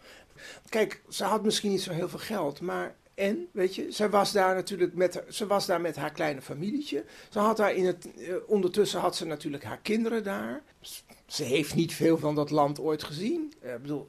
Kijk, 0.70 1.02
ze 1.10 1.24
had 1.24 1.44
misschien 1.44 1.72
niet 1.72 1.82
zo 1.82 1.92
heel 1.92 2.10
veel 2.10 2.20
geld, 2.20 2.62
maar 2.62 2.96
en, 3.18 3.48
weet 3.52 3.76
je, 3.76 3.92
ze 3.92 4.10
was 4.10 4.32
daar 4.32 4.56
natuurlijk 4.56 4.94
met, 4.94 5.24
ze 5.30 5.48
was 5.48 5.66
daar 5.66 5.82
met 5.82 5.96
haar 5.96 6.12
kleine 6.12 6.42
familietje. 6.42 7.06
Ze 7.30 7.40
had 7.40 7.58
daar 7.58 7.74
in 7.74 7.86
het, 7.86 8.08
eh, 8.18 8.36
ondertussen 8.48 9.00
had 9.00 9.16
ze 9.16 9.26
natuurlijk 9.26 9.64
haar 9.64 9.80
kinderen 9.82 10.24
daar 10.24 10.62
ze 11.28 11.44
heeft 11.44 11.76
niet 11.76 11.94
veel 11.94 12.18
van 12.18 12.36
dat 12.36 12.50
land 12.50 12.80
ooit 12.80 13.04
gezien. 13.04 13.54
Uh, 13.64 13.74
ik, 13.74 13.82
bedoel, 13.82 14.08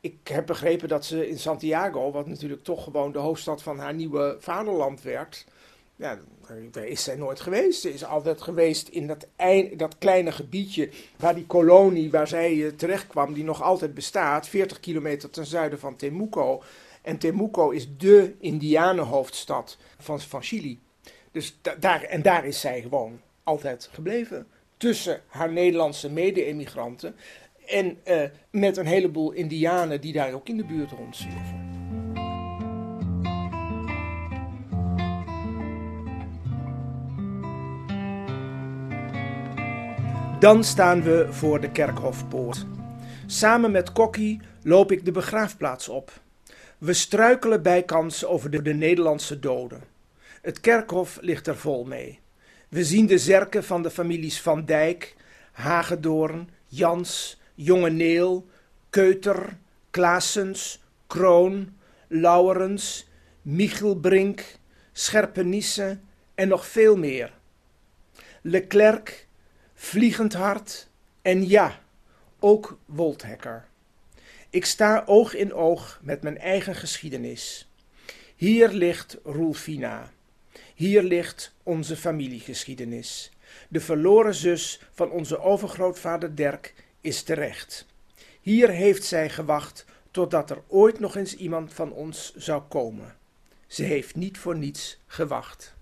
ik 0.00 0.28
heb 0.28 0.46
begrepen 0.46 0.88
dat 0.88 1.04
ze 1.04 1.28
in 1.28 1.38
Santiago, 1.38 2.10
wat 2.10 2.26
natuurlijk 2.26 2.64
toch 2.64 2.84
gewoon 2.84 3.12
de 3.12 3.18
hoofdstad 3.18 3.62
van 3.62 3.78
haar 3.78 3.94
nieuwe 3.94 4.36
vaderland 4.40 5.02
werd. 5.02 5.46
Ja, 5.96 6.18
daar 6.70 6.86
is 6.86 7.04
zij 7.04 7.16
nooit 7.16 7.40
geweest. 7.40 7.80
Ze 7.80 7.92
is 7.92 8.04
altijd 8.04 8.42
geweest 8.42 8.88
in 8.88 9.06
dat, 9.06 9.26
dat 9.76 9.98
kleine 9.98 10.32
gebiedje 10.32 10.90
waar 11.16 11.34
die 11.34 11.46
kolonie 11.46 12.10
waar 12.10 12.28
zij 12.28 12.54
uh, 12.54 12.68
terecht 12.68 13.06
kwam, 13.06 13.32
die 13.32 13.44
nog 13.44 13.62
altijd 13.62 13.94
bestaat, 13.94 14.48
40 14.48 14.80
kilometer 14.80 15.30
ten 15.30 15.46
zuiden 15.46 15.78
van 15.78 15.96
Temuco. 15.96 16.62
En 17.02 17.18
Temuco 17.18 17.70
is 17.70 17.96
dé 17.96 18.34
indianenhoofdstad 18.40 19.76
van, 19.98 20.20
van 20.20 20.42
Chili. 20.42 20.80
Dus 21.32 21.58
daar, 21.80 22.02
en 22.02 22.22
daar 22.22 22.46
is 22.46 22.60
zij 22.60 22.80
gewoon 22.80 23.20
altijd 23.42 23.88
gebleven 23.92 24.46
tussen 24.76 25.20
haar 25.26 25.52
Nederlandse 25.52 26.10
mede-emigranten 26.10 27.16
en 27.66 27.98
uh, 28.08 28.22
met 28.50 28.76
een 28.76 28.86
heleboel 28.86 29.32
Indianen 29.32 30.00
die 30.00 30.12
daar 30.12 30.32
ook 30.32 30.48
in 30.48 30.56
de 30.56 30.64
buurt 30.64 30.90
rondzwierven. 30.90 31.74
Dan 40.38 40.64
staan 40.64 41.02
we 41.02 41.26
voor 41.30 41.60
de 41.60 41.70
kerkhofpoort. 41.70 42.66
Samen 43.26 43.70
met 43.70 43.92
Kokkie 43.92 44.40
loop 44.62 44.92
ik 44.92 45.04
de 45.04 45.12
begraafplaats 45.12 45.88
op. 45.88 46.12
We 46.78 46.92
struikelen 46.92 47.62
bijkans 47.62 48.24
over 48.24 48.62
de 48.62 48.74
Nederlandse 48.74 49.38
doden. 49.38 49.82
Het 50.42 50.60
kerkhof 50.60 51.18
ligt 51.20 51.46
er 51.46 51.56
vol 51.56 51.84
mee. 51.84 52.20
We 52.68 52.84
zien 52.84 53.06
de 53.06 53.18
zerken 53.18 53.64
van 53.64 53.82
de 53.82 53.90
families 53.90 54.40
Van 54.40 54.64
Dijk, 54.64 55.16
Hagedoorn, 55.52 56.50
Jans, 56.66 57.40
Jonge 57.54 57.90
Neel, 57.90 58.48
Keuter, 58.90 59.56
Klaasens, 59.90 60.82
Kroon, 61.06 61.76
Lauwerens, 62.08 63.08
Michelbrink, 63.42 64.44
Scherpenisse 64.92 65.98
en 66.34 66.48
nog 66.48 66.66
veel 66.66 66.96
meer. 66.96 67.32
Leclerc, 68.42 69.26
Vliegend 69.74 70.32
Hart 70.32 70.88
en 71.22 71.48
ja, 71.48 71.80
ook 72.38 72.78
Wolthekker. 72.84 73.64
Ik 74.50 74.64
sta 74.64 75.02
oog 75.06 75.34
in 75.34 75.54
oog 75.54 76.00
met 76.02 76.22
mijn 76.22 76.38
eigen 76.38 76.74
geschiedenis. 76.74 77.70
Hier 78.36 78.68
ligt 78.68 79.16
Roelfina. 79.24 80.10
Hier 80.74 81.02
ligt 81.02 81.54
onze 81.66 81.96
familiegeschiedenis. 81.96 83.30
De 83.68 83.80
verloren 83.80 84.34
zus 84.34 84.80
van 84.92 85.10
onze 85.10 85.40
overgrootvader 85.40 86.34
Dirk 86.34 86.74
is 87.00 87.22
terecht. 87.22 87.86
Hier 88.40 88.70
heeft 88.70 89.04
zij 89.04 89.30
gewacht 89.30 89.84
totdat 90.10 90.50
er 90.50 90.62
ooit 90.66 90.98
nog 90.98 91.16
eens 91.16 91.36
iemand 91.36 91.72
van 91.72 91.92
ons 91.92 92.34
zou 92.36 92.62
komen. 92.62 93.16
Ze 93.66 93.82
heeft 93.82 94.14
niet 94.14 94.38
voor 94.38 94.56
niets 94.56 94.98
gewacht. 95.06 95.75